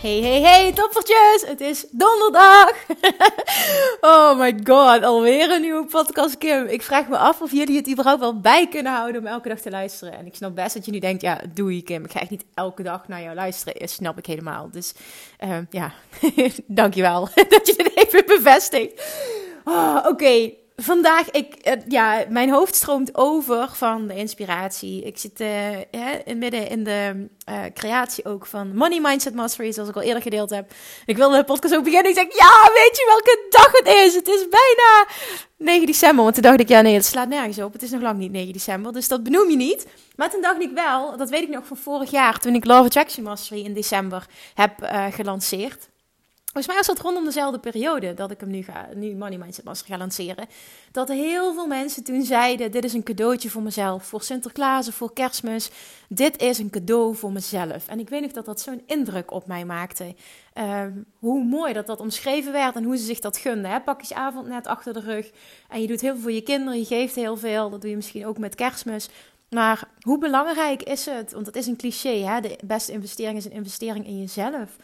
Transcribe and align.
Hey, 0.00 0.20
hey, 0.20 0.40
hey, 0.40 0.72
toppertjes! 0.72 1.44
Het 1.46 1.60
is 1.60 1.86
donderdag! 1.90 2.72
oh 4.00 4.38
my 4.38 4.60
god, 4.64 5.02
alweer 5.02 5.50
een 5.50 5.60
nieuwe 5.60 5.84
podcast, 5.84 6.38
Kim. 6.38 6.66
Ik 6.66 6.82
vraag 6.82 7.08
me 7.08 7.16
af 7.16 7.40
of 7.40 7.52
jullie 7.52 7.76
het 7.76 7.90
überhaupt 7.90 8.20
wel 8.20 8.40
bij 8.40 8.68
kunnen 8.68 8.92
houden 8.92 9.20
om 9.20 9.26
elke 9.26 9.48
dag 9.48 9.60
te 9.60 9.70
luisteren. 9.70 10.14
En 10.14 10.26
ik 10.26 10.34
snap 10.34 10.54
best 10.54 10.74
dat 10.74 10.84
je 10.84 10.90
nu 10.90 10.98
denkt, 10.98 11.22
ja, 11.22 11.40
doe 11.54 11.76
je, 11.76 11.82
Kim. 11.82 12.04
Ik 12.04 12.10
ga 12.10 12.20
echt 12.20 12.30
niet 12.30 12.44
elke 12.54 12.82
dag 12.82 13.08
naar 13.08 13.22
jou 13.22 13.34
luisteren. 13.34 13.88
Snap 13.88 14.18
ik 14.18 14.26
helemaal. 14.26 14.70
Dus 14.70 14.94
uh, 15.44 15.56
ja, 15.70 15.92
dankjewel 16.66 17.28
dat 17.48 17.66
je 17.66 17.74
dit 17.76 17.96
even 17.96 18.26
bevestigt. 18.26 19.02
Oh, 19.64 20.04
Oké, 20.06 20.50
vandaag, 20.82 21.30
ik, 21.30 21.54
uh, 21.68 21.72
ja, 21.88 22.24
mijn 22.28 22.50
hoofd 22.50 22.74
stroomt 22.74 23.14
over 23.14 23.68
van 23.72 24.06
de 24.06 24.14
inspiratie. 24.14 25.02
Ik 25.02 25.18
zit 25.18 25.40
uh, 25.40 25.76
midden 26.34 26.68
in 26.68 26.84
de 26.84 27.28
uh, 27.48 27.62
creatie 27.74 28.24
ook 28.24 28.46
van 28.46 28.76
Money 28.76 29.00
Mindset 29.00 29.34
Mastery, 29.34 29.72
zoals 29.72 29.88
ik 29.88 29.96
al 29.96 30.02
eerder 30.02 30.22
gedeeld 30.22 30.50
heb. 30.50 30.72
Ik 31.06 31.16
wilde 31.16 31.36
de 31.36 31.44
podcast 31.44 31.76
ook 31.76 31.84
beginnen. 31.84 32.10
Ik 32.10 32.16
zeg, 32.16 32.26
ja, 32.26 32.72
weet 32.72 32.96
je 32.96 33.04
welke 33.06 33.46
dag 33.50 33.72
het 33.72 33.86
is? 33.86 34.14
Het 34.14 34.28
is 34.28 34.46
bijna 34.48 35.06
9 35.56 35.86
december. 35.86 36.22
Want 36.22 36.34
toen 36.34 36.42
dacht 36.42 36.60
ik, 36.60 36.68
ja, 36.68 36.80
nee, 36.80 36.94
het 36.94 37.04
slaat 37.04 37.28
nergens 37.28 37.58
op. 37.58 37.72
Het 37.72 37.82
is 37.82 37.90
nog 37.90 38.02
lang 38.02 38.18
niet 38.18 38.32
9 38.32 38.52
december, 38.52 38.92
dus 38.92 39.08
dat 39.08 39.22
benoem 39.22 39.50
je 39.50 39.56
niet. 39.56 39.86
Maar 40.16 40.30
toen 40.30 40.42
dacht 40.42 40.62
ik 40.62 40.70
wel, 40.74 41.16
dat 41.16 41.30
weet 41.30 41.42
ik 41.42 41.48
nog 41.48 41.66
van 41.66 41.76
vorig 41.76 42.10
jaar, 42.10 42.38
toen 42.38 42.54
ik 42.54 42.64
Love 42.64 42.84
Attraction 42.84 43.24
Mastery 43.24 43.64
in 43.64 43.74
december 43.74 44.26
heb 44.54 44.72
gelanceerd. 45.10 45.89
Volgens 46.52 46.66
mij 46.66 46.76
was 46.76 46.86
dat 46.86 46.98
rondom 47.06 47.24
dezelfde 47.24 47.58
periode 47.58 48.14
dat 48.14 48.30
ik 48.30 48.40
hem 48.40 48.50
nu, 48.50 48.62
ga, 48.62 48.88
nu 48.94 49.16
Money 49.16 49.38
Mindset 49.38 49.64
Master 49.64 49.86
ga 49.86 49.98
lanceren. 49.98 50.46
Dat 50.92 51.08
heel 51.08 51.54
veel 51.54 51.66
mensen 51.66 52.04
toen 52.04 52.22
zeiden: 52.22 52.70
Dit 52.70 52.84
is 52.84 52.92
een 52.92 53.02
cadeautje 53.02 53.50
voor 53.50 53.62
mezelf, 53.62 54.04
voor 54.04 54.22
Sinterklaas 54.22 54.88
of 54.88 54.94
voor 54.94 55.12
Kerstmis. 55.12 55.70
Dit 56.08 56.42
is 56.42 56.58
een 56.58 56.70
cadeau 56.70 57.16
voor 57.16 57.32
mezelf. 57.32 57.88
En 57.88 57.98
ik 57.98 58.08
weet 58.08 58.20
nog 58.20 58.32
dat 58.32 58.44
dat 58.44 58.60
zo'n 58.60 58.82
indruk 58.86 59.30
op 59.30 59.46
mij 59.46 59.64
maakte. 59.64 60.14
Uh, 60.54 60.82
hoe 61.18 61.44
mooi 61.44 61.72
dat 61.72 61.86
dat 61.86 62.00
omschreven 62.00 62.52
werd 62.52 62.76
en 62.76 62.84
hoe 62.84 62.96
ze 62.96 63.04
zich 63.04 63.20
dat 63.20 63.36
gunden. 63.36 63.70
Hè? 63.70 63.80
Pakjesavond 63.80 64.46
net 64.46 64.66
achter 64.66 64.92
de 64.92 65.00
rug. 65.00 65.30
En 65.68 65.80
je 65.80 65.86
doet 65.86 66.00
heel 66.00 66.12
veel 66.12 66.22
voor 66.22 66.32
je 66.32 66.42
kinderen, 66.42 66.78
je 66.78 66.84
geeft 66.84 67.14
heel 67.14 67.36
veel. 67.36 67.70
Dat 67.70 67.80
doe 67.80 67.90
je 67.90 67.96
misschien 67.96 68.26
ook 68.26 68.38
met 68.38 68.54
Kerstmis. 68.54 69.08
Maar 69.50 69.88
hoe 70.00 70.18
belangrijk 70.18 70.82
is 70.82 71.06
het? 71.06 71.32
Want 71.32 71.46
het 71.46 71.56
is 71.56 71.66
een 71.66 71.76
cliché: 71.76 72.24
hè? 72.24 72.40
de 72.40 72.58
beste 72.64 72.92
investering 72.92 73.36
is 73.36 73.44
een 73.44 73.52
investering 73.52 74.06
in 74.06 74.18
jezelf. 74.18 74.76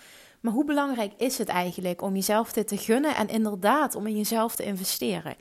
Maar 0.46 0.54
hoe 0.54 0.64
belangrijk 0.64 1.12
is 1.16 1.38
het 1.38 1.48
eigenlijk 1.48 2.02
om 2.02 2.14
jezelf 2.14 2.52
dit 2.52 2.68
te 2.68 2.76
gunnen 2.76 3.16
en 3.16 3.28
inderdaad 3.28 3.94
om 3.94 4.06
in 4.06 4.16
jezelf 4.16 4.56
te 4.56 4.64
investeren? 4.64 5.36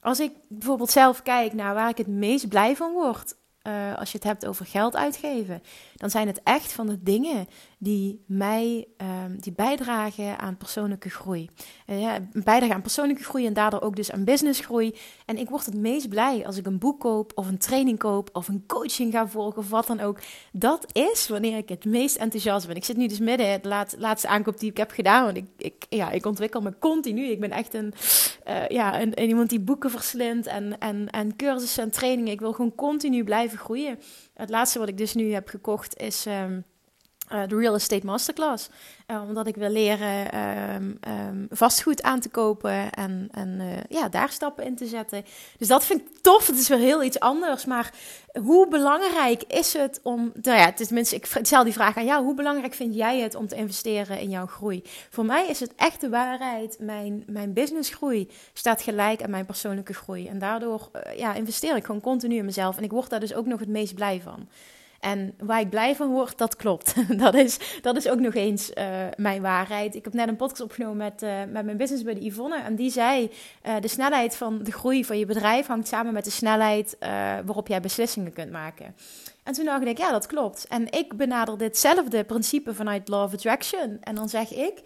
Als 0.00 0.20
ik 0.20 0.32
bijvoorbeeld 0.48 0.90
zelf 0.90 1.22
kijk 1.22 1.52
naar 1.52 1.74
waar 1.74 1.88
ik 1.88 1.98
het 1.98 2.06
meest 2.06 2.48
blij 2.48 2.76
van 2.76 2.92
word, 2.92 3.34
uh, 3.66 3.98
als 3.98 4.12
je 4.12 4.18
het 4.18 4.26
hebt 4.26 4.46
over 4.46 4.66
geld 4.66 4.96
uitgeven, 4.96 5.62
dan 5.94 6.10
zijn 6.10 6.26
het 6.26 6.40
echt 6.42 6.72
van 6.72 6.86
de 6.86 7.02
dingen 7.02 7.46
die 7.78 8.24
mij 8.26 8.86
um, 9.24 9.40
die 9.40 9.52
bijdragen 9.52 10.38
aan 10.38 10.56
persoonlijke 10.56 11.10
groei. 11.10 11.50
Uh, 11.86 12.00
ja, 12.00 12.28
bijdragen 12.32 12.74
aan 12.74 12.82
persoonlijke 12.82 13.22
groei 13.22 13.46
en 13.46 13.52
daardoor 13.52 13.80
ook 13.80 13.96
dus 13.96 14.12
aan 14.12 14.24
businessgroei. 14.24 14.94
En 15.26 15.38
ik 15.38 15.48
word 15.48 15.66
het 15.66 15.76
meest 15.76 16.08
blij 16.08 16.46
als 16.46 16.56
ik 16.56 16.66
een 16.66 16.78
boek 16.78 17.00
koop 17.00 17.32
of 17.34 17.48
een 17.48 17.58
training 17.58 17.98
koop 17.98 18.30
of 18.32 18.48
een 18.48 18.64
coaching 18.66 19.12
ga 19.12 19.28
volgen 19.28 19.58
of 19.58 19.70
wat 19.70 19.86
dan 19.86 20.00
ook. 20.00 20.18
Dat 20.52 20.86
is 20.92 21.28
wanneer 21.28 21.56
ik 21.56 21.68
het 21.68 21.84
meest 21.84 22.16
enthousiast 22.16 22.66
ben. 22.66 22.76
Ik 22.76 22.84
zit 22.84 22.96
nu 22.96 23.06
dus 23.06 23.18
midden 23.18 23.52
in 23.52 23.58
de 23.62 23.68
laat, 23.68 23.94
laatste 23.98 24.28
aankoop 24.28 24.58
die 24.58 24.70
ik 24.70 24.76
heb 24.76 24.90
gedaan. 24.90 25.24
Want 25.24 25.36
ik, 25.36 25.46
ik, 25.56 25.86
ja, 25.88 26.10
ik 26.10 26.26
ontwikkel 26.26 26.60
me 26.60 26.78
continu. 26.78 27.24
Ik 27.24 27.40
ben 27.40 27.50
echt 27.50 27.74
een, 27.74 27.92
uh, 28.48 28.68
ja, 28.68 29.00
een, 29.00 29.20
iemand 29.20 29.50
die 29.50 29.60
boeken 29.60 29.90
verslindt 29.90 30.46
en, 30.46 30.78
en, 30.78 31.10
en 31.10 31.36
cursussen 31.36 31.82
en 31.82 31.90
trainingen. 31.90 32.32
Ik 32.32 32.40
wil 32.40 32.52
gewoon 32.52 32.74
continu 32.74 33.24
blijven 33.24 33.47
groeien. 33.56 33.98
Het 34.34 34.50
laatste 34.50 34.78
wat 34.78 34.88
ik 34.88 34.98
dus 34.98 35.14
nu 35.14 35.32
heb 35.32 35.48
gekocht 35.48 35.96
is 35.96 36.26
uh, 36.26 36.44
de 37.28 37.56
Real 37.56 37.74
Estate 37.74 38.06
Masterclass. 38.06 38.68
Uh, 39.06 39.22
omdat 39.28 39.46
ik 39.46 39.56
wil 39.56 39.70
leren 39.70 40.38
um, 40.74 40.98
um, 41.08 41.46
vastgoed 41.50 42.02
aan 42.02 42.20
te 42.20 42.28
kopen 42.28 42.92
en, 42.92 43.28
en 43.30 43.60
uh, 43.60 43.66
ja, 43.88 44.08
daar 44.08 44.30
stappen 44.30 44.64
in 44.64 44.76
te 44.76 44.86
zetten. 44.86 45.24
Dus 45.58 45.68
dat 45.68 45.84
vind 45.84 46.00
ik 46.00 46.06
tof. 46.22 46.46
Het 46.46 46.58
is 46.58 46.68
weer 46.68 46.78
heel 46.78 47.02
iets 47.02 47.20
anders. 47.20 47.64
Maar 47.64 47.92
hoe 48.40 48.68
belangrijk 48.68 49.42
is 49.42 49.72
het 49.72 50.00
om. 50.02 50.32
Nou 50.42 50.58
ja, 50.58 50.72
tenminste, 50.72 51.16
ik 51.16 51.26
stel 51.42 51.64
die 51.64 51.72
vraag 51.72 51.96
aan 51.96 52.04
jou. 52.04 52.24
Hoe 52.24 52.34
belangrijk 52.34 52.74
vind 52.74 52.94
jij 52.94 53.20
het 53.20 53.34
om 53.34 53.48
te 53.48 53.56
investeren 53.56 54.20
in 54.20 54.30
jouw 54.30 54.46
groei? 54.46 54.82
Voor 55.10 55.24
mij 55.24 55.46
is 55.46 55.60
het 55.60 55.74
echt 55.76 56.00
de 56.00 56.08
waarheid. 56.08 56.76
Mijn, 56.80 57.24
mijn 57.26 57.52
businessgroei 57.52 58.30
staat 58.52 58.82
gelijk 58.82 59.22
aan 59.22 59.30
mijn 59.30 59.46
persoonlijke 59.46 59.94
groei. 59.94 60.28
En 60.28 60.38
daardoor 60.38 60.90
ja, 61.16 61.34
investeer 61.34 61.76
ik 61.76 61.84
gewoon 61.84 62.00
continu 62.00 62.36
in 62.36 62.44
mezelf. 62.44 62.76
En 62.76 62.84
ik 62.84 62.90
word 62.90 63.10
daar 63.10 63.20
dus 63.20 63.34
ook 63.34 63.46
nog 63.46 63.60
het 63.60 63.68
meest 63.68 63.94
blij 63.94 64.20
van. 64.24 64.48
En 65.00 65.34
waar 65.38 65.60
ik 65.60 65.70
blij 65.70 65.96
van 65.96 66.08
word, 66.08 66.38
dat 66.38 66.56
klopt. 66.56 66.94
dat, 67.24 67.34
is, 67.34 67.58
dat 67.82 67.96
is 67.96 68.08
ook 68.08 68.20
nog 68.20 68.34
eens 68.34 68.70
uh, 68.70 68.84
mijn 69.16 69.42
waarheid. 69.42 69.94
Ik 69.94 70.04
heb 70.04 70.12
net 70.12 70.28
een 70.28 70.36
podcast 70.36 70.60
opgenomen 70.60 70.96
met, 70.96 71.22
uh, 71.22 71.38
met 71.48 71.64
mijn 71.64 71.76
business 71.76 72.04
buddy 72.04 72.26
Yvonne. 72.26 72.60
En 72.60 72.74
die 72.74 72.90
zei, 72.90 73.30
uh, 73.66 73.74
de 73.80 73.88
snelheid 73.88 74.36
van 74.36 74.62
de 74.62 74.72
groei 74.72 75.04
van 75.04 75.18
je 75.18 75.26
bedrijf 75.26 75.66
hangt 75.66 75.88
samen 75.88 76.12
met 76.12 76.24
de 76.24 76.30
snelheid 76.30 76.96
waarop 77.44 77.68
jij 77.68 77.80
beslissingen 77.80 78.32
kunt 78.32 78.50
maken. 78.50 78.94
En 79.48 79.54
toen 79.54 79.64
dacht 79.64 79.86
ik, 79.86 79.98
ja, 79.98 80.10
dat 80.10 80.26
klopt. 80.26 80.66
En 80.68 80.92
ik 80.92 81.16
benader 81.16 81.58
ditzelfde 81.58 82.24
principe 82.24 82.74
vanuit 82.74 83.08
Law 83.08 83.22
of 83.22 83.32
Attraction. 83.32 83.98
En 84.00 84.14
dan 84.14 84.28
zeg 84.28 84.52
ik, 84.52 84.80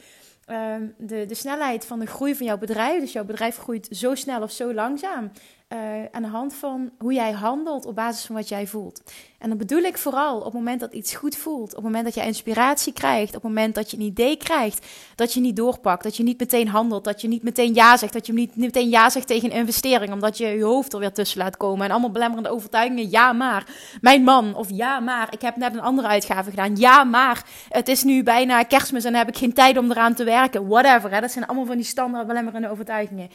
ehm, 0.47 0.87
de, 0.97 1.27
de 1.27 1.35
snelheid 1.35 1.85
van 1.85 1.99
de 1.99 2.07
groei 2.07 2.35
van 2.35 2.47
jouw 2.47 2.59
bedrijf, 2.59 3.01
dus 3.01 3.13
jouw 3.13 3.25
bedrijf 3.25 3.57
groeit 3.57 3.89
zo 3.91 4.15
snel 4.15 4.43
of 4.43 4.51
zo 4.51 4.75
langzaam, 4.75 5.31
uh, 5.73 5.79
aan 6.11 6.23
de 6.23 6.29
hand 6.29 6.55
van 6.55 6.91
hoe 6.99 7.13
jij 7.13 7.33
handelt 7.33 7.87
op 7.87 7.95
basis 7.95 8.25
van 8.25 8.35
wat 8.35 8.49
jij 8.49 8.67
voelt. 8.67 9.03
En 9.39 9.49
dan 9.49 9.59
bedoel 9.59 9.83
ik 9.83 9.99
vooral 9.99 10.39
op 10.39 10.45
het 10.45 10.53
moment 10.53 10.81
dat 10.81 10.93
iets 10.93 11.15
goed 11.15 11.37
voelt, 11.37 11.69
op 11.69 11.75
het 11.75 11.85
moment 11.85 12.05
dat 12.05 12.15
je 12.15 12.23
inspiratie 12.23 12.93
krijgt, 12.93 13.29
op 13.29 13.43
het 13.43 13.43
moment 13.43 13.75
dat 13.75 13.91
je 13.91 13.97
een 13.97 14.03
idee 14.03 14.37
krijgt, 14.37 14.87
dat 15.15 15.33
je 15.33 15.41
niet 15.41 15.57
doorpakt, 15.57 16.03
dat 16.03 16.17
je 16.17 16.23
niet 16.23 16.39
meteen 16.39 16.69
handelt, 16.69 17.05
dat 17.05 17.21
je 17.21 17.29
niet 17.29 17.43
meteen 17.43 17.75
ja 17.75 17.97
zegt, 17.97 18.13
dat 18.13 18.27
je 18.27 18.33
niet, 18.33 18.57
niet 18.57 18.65
meteen 18.65 18.89
ja 18.89 19.11
zegt 19.11 19.27
tegen 19.27 19.51
een 19.51 19.57
investering, 19.57 20.13
omdat 20.13 20.39
je 20.39 20.47
je 20.47 20.65
hoofd 20.65 20.93
er 20.93 20.99
weer 20.99 21.13
tussen 21.13 21.39
laat 21.39 21.57
komen 21.57 21.85
en 21.85 21.91
allemaal 21.91 22.11
belemmerende 22.11 22.49
overtuigingen. 22.49 23.11
Ja, 23.11 23.33
maar 23.33 23.67
mijn 24.01 24.23
man, 24.23 24.55
of 24.55 24.69
ja, 24.71 25.01
maar 25.01 25.29
ik 25.31 25.41
heb 25.41 25.57
net 25.57 25.75
een 25.75 25.81
andere 25.81 26.09
uitgave 26.09 26.51
gedaan. 26.51 26.77
Ja, 26.77 27.05
maar 27.05 27.45
het 27.69 27.89
is 27.89 28.03
nu 28.03 28.23
bijna 28.23 28.63
kerstmis 28.63 29.05
en 29.05 29.15
heb 29.15 29.29
ik 29.29 29.37
geen 29.37 29.53
tijd 29.53 29.79
om 29.79 29.91
eraan 29.91 30.15
te 30.15 30.25
werken. 30.25 30.69
Whatever, 30.69 31.11
hè? 31.11 31.21
dat 31.21 31.33
zijn 31.33 31.47
allemaal 31.47 31.67
van 31.67 31.77
die 31.77 31.85
standaard 31.85 32.27
belemmerende 32.27 32.71
overtuigingen. 32.71 33.31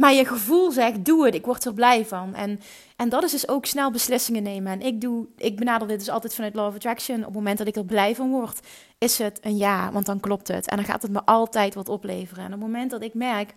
Maar 0.00 0.12
je 0.12 0.24
gevoel 0.24 0.70
zegt, 0.70 1.04
doe 1.04 1.24
het, 1.24 1.34
ik 1.34 1.44
word 1.44 1.64
er 1.64 1.74
blij 1.74 2.06
van. 2.06 2.34
En, 2.34 2.60
en 2.96 3.08
dat 3.08 3.22
is 3.22 3.30
dus 3.30 3.48
ook 3.48 3.66
snel 3.66 3.90
beslissingen 3.90 4.42
nemen. 4.42 4.72
En 4.72 4.80
ik, 4.80 5.00
doe, 5.00 5.26
ik 5.36 5.56
benader 5.56 5.88
dit 5.88 5.98
dus 5.98 6.08
altijd 6.08 6.34
vanuit 6.34 6.54
Law 6.54 6.66
of 6.66 6.74
Attraction. 6.74 7.18
Op 7.18 7.24
het 7.24 7.34
moment 7.34 7.58
dat 7.58 7.66
ik 7.66 7.76
er 7.76 7.84
blij 7.84 8.14
van 8.14 8.30
word, 8.30 8.60
is 8.98 9.18
het 9.18 9.38
een 9.42 9.56
ja, 9.56 9.92
want 9.92 10.06
dan 10.06 10.20
klopt 10.20 10.48
het. 10.48 10.68
En 10.68 10.76
dan 10.76 10.84
gaat 10.84 11.02
het 11.02 11.10
me 11.10 11.24
altijd 11.24 11.74
wat 11.74 11.88
opleveren. 11.88 12.44
En 12.44 12.52
op 12.52 12.58
het 12.58 12.68
moment 12.68 12.90
dat 12.90 13.02
ik 13.02 13.14
merk, 13.14 13.54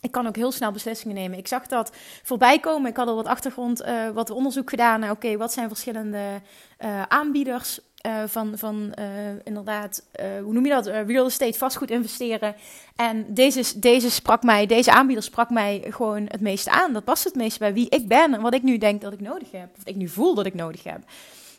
ik 0.00 0.10
kan 0.10 0.26
ook 0.26 0.36
heel 0.36 0.52
snel 0.52 0.72
beslissingen 0.72 1.16
nemen. 1.16 1.38
Ik 1.38 1.48
zag 1.48 1.66
dat 1.66 1.92
voorbij 2.22 2.58
komen. 2.58 2.90
Ik 2.90 2.96
had 2.96 3.08
al 3.08 3.14
wat 3.14 3.26
achtergrond, 3.26 3.82
uh, 3.82 4.08
wat 4.10 4.30
onderzoek 4.30 4.70
gedaan. 4.70 5.10
Oké, 5.10 5.36
wat 5.36 5.52
zijn 5.52 5.68
verschillende 5.68 6.40
uh, 6.84 7.02
aanbieders 7.02 7.80
uh, 8.06 8.22
van, 8.26 8.58
van 8.58 8.94
uh, 8.98 9.06
inderdaad, 9.44 10.02
uh, 10.20 10.26
hoe 10.42 10.52
noem 10.52 10.64
je 10.64 10.70
dat? 10.70 10.86
real 10.86 11.26
estate, 11.26 11.58
vastgoed 11.58 11.90
investeren. 11.90 12.54
En 12.96 13.26
deze, 13.28 13.78
deze 13.78 14.10
sprak 14.10 14.42
mij, 14.42 14.66
deze 14.66 14.92
aanbieder 14.92 15.24
sprak 15.24 15.50
mij 15.50 15.84
gewoon 15.88 16.26
het 16.28 16.40
meeste 16.40 16.70
aan. 16.70 16.92
Dat 16.92 17.04
past 17.04 17.24
het 17.24 17.34
meest 17.34 17.58
bij 17.58 17.72
wie 17.72 17.88
ik 17.88 18.08
ben 18.08 18.34
en 18.34 18.40
wat 18.40 18.54
ik 18.54 18.62
nu 18.62 18.78
denk 18.78 19.00
dat 19.00 19.12
ik 19.12 19.20
nodig 19.20 19.50
heb. 19.50 19.68
Of 19.76 19.84
ik 19.84 19.96
nu 19.96 20.08
voel 20.08 20.34
dat 20.34 20.46
ik 20.46 20.54
nodig 20.54 20.84
heb. 20.84 21.00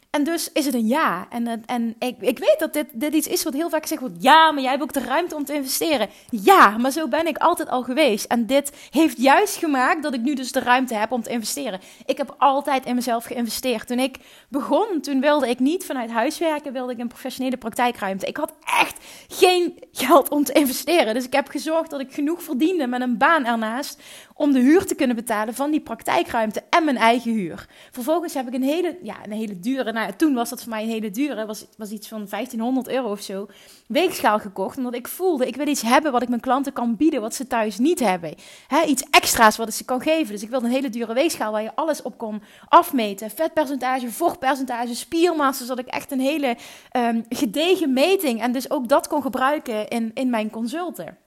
En 0.10 0.24
dus 0.24 0.52
is 0.52 0.66
het 0.66 0.74
een 0.74 0.88
ja. 0.88 1.28
En, 1.30 1.66
en 1.66 1.96
ik, 2.00 2.16
ik 2.20 2.40
weet 2.40 2.56
dat 2.60 2.74
dit, 2.74 2.86
dit 2.94 3.14
iets 3.14 3.28
is 3.28 3.44
wat 3.44 3.54
heel 3.54 3.70
vaak 3.70 3.82
gezegd 3.82 4.02
wordt. 4.02 4.24
Ja, 4.24 4.52
maar 4.52 4.62
jij 4.62 4.72
hebt 4.72 4.84
ook 4.84 4.94
de 4.94 5.00
ruimte 5.00 5.36
om 5.36 5.46
te 5.46 5.54
investeren. 5.54 6.10
Ja, 6.30 6.78
maar 6.78 6.92
zo 6.92 7.08
ben 7.08 7.28
ik 7.28 7.38
altijd 7.38 7.70
al 7.70 7.84
geweest. 7.84 8.26
En 8.26 8.46
dit 8.46 8.72
heeft 8.90 9.22
juist 9.22 9.56
gemaakt 9.56 10.04
dat 10.04 10.14
ik 10.14 10.22
nu 10.22 10.34
dus 10.34 10.52
de 10.52 10.60
ruimte 10.60 10.96
heb 10.96 11.12
om 11.12 11.22
te 11.22 11.30
investeren. 11.30 11.80
Ik 12.06 12.18
heb 12.18 12.36
altijd 12.38 12.86
in 12.86 12.96
mezelf 12.96 13.26
geïnvesteerd. 13.26 13.88
Toen 13.88 14.00
ik 14.00 14.18
begon, 14.50 15.02
toen 15.02 15.22
wilde 15.22 15.50
ik 15.50 15.60
niet 15.60 15.86
vanuit 15.86 16.12
huis 16.12 16.38
werken. 16.38 16.74
Wilde 16.74 16.92
ik 16.92 17.00
een 17.00 17.08
professionele 17.08 17.58
praktijkruimte. 17.58 18.26
Ik 18.26 18.38
had 18.38 18.54
echt 18.80 18.98
geen 19.28 19.84
geld 19.92 20.30
om 20.30 20.44
te 20.44 20.54
investeren. 20.54 21.14
Dus 21.14 21.26
ik 21.26 21.34
heb 21.34 21.48
gezorgd 21.48 21.90
dat 21.90 22.00
ik 22.00 22.14
genoeg 22.14 22.44
verdiende 22.44 22.88
met 22.88 23.02
een 23.02 23.18
baan 23.18 23.46
ernaast 23.46 24.02
om 24.40 24.52
de 24.52 24.60
huur 24.60 24.86
te 24.86 24.96
kunnen 24.96 25.16
betalen 25.16 25.54
van 25.54 25.72
die 25.72 25.80
praktijkruimte 25.80 26.64
en 26.70 26.84
mijn 26.84 26.98
eigen 26.98 27.32
huur. 27.32 27.68
Vervolgens 27.92 28.34
heb 28.34 28.48
ik 28.48 28.54
een 28.54 28.64
hele, 28.64 28.98
ja, 29.04 29.16
een 29.26 29.32
hele 29.32 29.60
dure, 29.60 29.92
nou, 29.92 30.14
toen 30.14 30.34
was 30.34 30.50
dat 30.50 30.62
voor 30.62 30.70
mij 30.70 30.84
een 30.84 30.90
hele 30.90 31.12
dure, 31.12 31.46
was, 31.46 31.66
was 31.78 31.92
iets 31.92 32.08
van 32.08 32.26
1500 32.30 32.88
euro 32.88 33.12
of 33.12 33.22
zo, 33.22 33.48
weegschaal 33.88 34.40
gekocht. 34.40 34.78
Omdat 34.78 34.96
ik 34.96 35.08
voelde, 35.08 35.48
ik 35.48 35.56
wil 35.56 35.68
iets 35.68 35.82
hebben 35.82 36.12
wat 36.12 36.22
ik 36.22 36.30
mijn 36.30 36.42
klanten 36.42 36.74
kan 36.74 36.96
bieden, 36.96 37.22
wat 37.22 37.36
ze 37.36 37.48
thuis 37.48 37.78
niet 37.78 38.00
hebben. 38.00 38.36
He, 38.68 38.84
iets 38.84 39.04
extra's 39.12 39.58
wat 39.58 39.68
ik 39.68 39.74
ze 39.74 39.86
kan 39.86 40.02
geven. 40.02 40.34
Dus 40.34 40.44
ik 40.44 40.50
wilde 40.50 40.66
een 40.66 40.72
hele 40.72 40.90
dure 40.90 41.14
weegschaal 41.14 41.52
waar 41.52 41.64
je 41.64 41.76
alles 41.76 42.02
op 42.02 42.18
kon 42.18 42.42
afmeten. 42.68 43.30
Vetpercentage, 43.30 44.12
vochtpercentage, 44.12 44.96
spiermassa, 44.96 45.66
zodat 45.66 45.86
ik 45.86 45.94
echt 45.94 46.12
een 46.12 46.20
hele 46.20 46.58
um, 46.98 47.26
gedegen 47.30 47.94
meting 47.94 48.42
en 48.42 48.52
dus 48.52 48.72
ook 48.72 48.88
dat 48.88 49.08
kon 49.08 49.22
gebruiken 49.22 49.88
in, 49.88 50.12
in 50.14 50.30
mijn 50.30 50.50
consulten. 50.50 51.18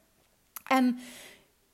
En 0.67 0.99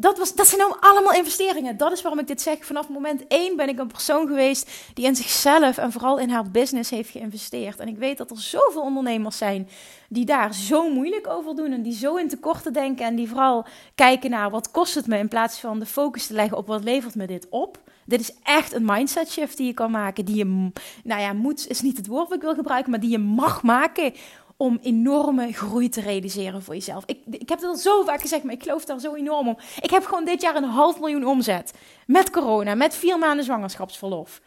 dat, 0.01 0.19
was, 0.19 0.35
dat 0.35 0.47
zijn 0.47 0.61
nou 0.61 0.77
allemaal 0.81 1.13
investeringen. 1.13 1.77
Dat 1.77 1.93
is 1.93 2.03
waarom 2.03 2.21
ik 2.21 2.27
dit 2.27 2.41
zeg. 2.41 2.67
Vanaf 2.67 2.89
moment 2.89 3.27
één 3.27 3.57
ben 3.57 3.69
ik 3.69 3.79
een 3.79 3.87
persoon 3.87 4.27
geweest 4.27 4.71
die 4.95 5.05
in 5.05 5.17
zichzelf 5.17 5.79
en 5.79 5.93
vooral 5.93 6.19
in 6.19 6.31
haar 6.31 6.51
business 6.51 6.91
heeft 6.91 7.11
geïnvesteerd. 7.11 7.79
En 7.79 7.89
ik 7.89 7.99
weet 7.99 8.19
dat 8.19 8.31
er 8.31 8.41
zoveel 8.41 8.83
ondernemers 8.83 9.39
zijn 9.39 9.69
die 10.09 10.25
daar 10.25 10.55
zo 10.55 10.91
moeilijk 10.91 11.27
over 11.27 11.55
doen 11.55 11.73
en 11.73 11.83
die 11.83 11.95
zo 11.95 12.17
in 12.17 12.29
tekorten 12.29 12.73
denken 12.73 13.07
en 13.07 13.15
die 13.15 13.29
vooral 13.29 13.67
kijken 13.95 14.31
naar 14.31 14.51
wat 14.51 14.71
kost 14.71 14.95
het 14.95 15.07
me 15.07 15.19
in 15.19 15.29
plaats 15.29 15.59
van 15.59 15.79
de 15.79 15.87
focus 15.87 16.27
te 16.27 16.35
leggen 16.35 16.57
op 16.57 16.67
wat 16.67 16.85
levert 16.85 17.15
me 17.15 17.27
dit 17.27 17.47
op. 17.51 17.79
Dit 18.05 18.21
is 18.21 18.33
echt 18.43 18.73
een 18.73 18.85
mindset 18.85 19.31
shift 19.31 19.57
die 19.57 19.67
je 19.67 19.75
kan 19.75 19.91
maken, 19.91 20.25
die 20.25 20.37
je, 20.37 20.71
nou 21.05 21.21
ja, 21.21 21.33
moet 21.33 21.69
is 21.69 21.81
niet 21.81 21.97
het 21.97 22.07
woord 22.07 22.29
wat 22.29 22.37
ik 22.37 22.43
wil 22.43 22.55
gebruiken, 22.55 22.91
maar 22.91 23.01
die 23.01 23.11
je 23.11 23.19
mag 23.19 23.63
maken 23.63 24.13
om 24.61 24.79
enorme 24.83 25.53
groei 25.53 25.89
te 25.89 26.01
realiseren 26.01 26.63
voor 26.63 26.75
jezelf. 26.75 27.05
Ik, 27.07 27.19
ik 27.31 27.49
heb 27.49 27.59
het 27.59 27.69
al 27.69 27.77
zo 27.77 28.05
vaak 28.05 28.21
gezegd, 28.21 28.43
maar 28.43 28.55
ik 28.55 28.63
geloof 28.63 28.85
daar 28.85 29.01
zo 29.01 29.15
enorm 29.15 29.49
om. 29.49 29.59
Ik 29.81 29.91
heb 29.91 30.05
gewoon 30.05 30.25
dit 30.25 30.41
jaar 30.41 30.57
een 30.57 30.65
half 30.65 31.01
miljoen 31.01 31.27
omzet. 31.27 31.75
Met 32.07 32.31
corona, 32.31 32.75
met 32.75 32.95
vier 32.95 33.19
maanden 33.19 33.45
zwangerschapsverlof. 33.45 34.41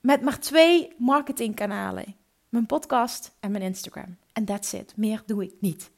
Met 0.00 0.22
maar 0.22 0.40
twee 0.40 0.92
marketingkanalen. 0.98 2.16
Mijn 2.48 2.66
podcast 2.66 3.32
en 3.40 3.50
mijn 3.50 3.64
Instagram. 3.64 4.16
En 4.32 4.44
that's 4.44 4.72
it. 4.72 4.92
Meer 4.96 5.22
doe 5.26 5.42
ik 5.42 5.54
niet. 5.60 5.90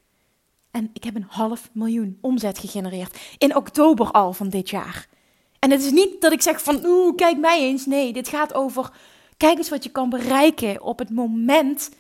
En 0.71 0.91
ik 0.93 1.05
heb 1.05 1.15
een 1.15 1.27
half 1.29 1.71
miljoen 1.73 2.19
omzet 2.21 2.59
gegenereerd. 2.59 3.21
In 3.39 3.57
oktober 3.57 4.11
al 4.11 4.33
van 4.33 4.49
dit 4.49 4.71
jaar. 4.71 5.09
En 5.59 5.71
het 5.71 5.83
is 5.83 5.91
niet 5.91 6.21
dat 6.21 6.33
ik 6.33 6.43
zeg 6.43 6.63
van, 6.63 6.87
oeh, 6.87 7.17
kijk 7.17 7.39
mij 7.39 7.61
eens. 7.61 7.87
Nee, 7.87 8.13
dit 8.13 8.29
gaat 8.29 8.55
over, 8.55 8.93
kijk 9.37 9.59
eens 9.59 9.69
wat 9.69 9.85
je 9.85 9.91
kan 9.91 10.11
bereiken 10.11 10.83
op 10.83 10.99
het 10.99 11.11
moment 11.11 11.91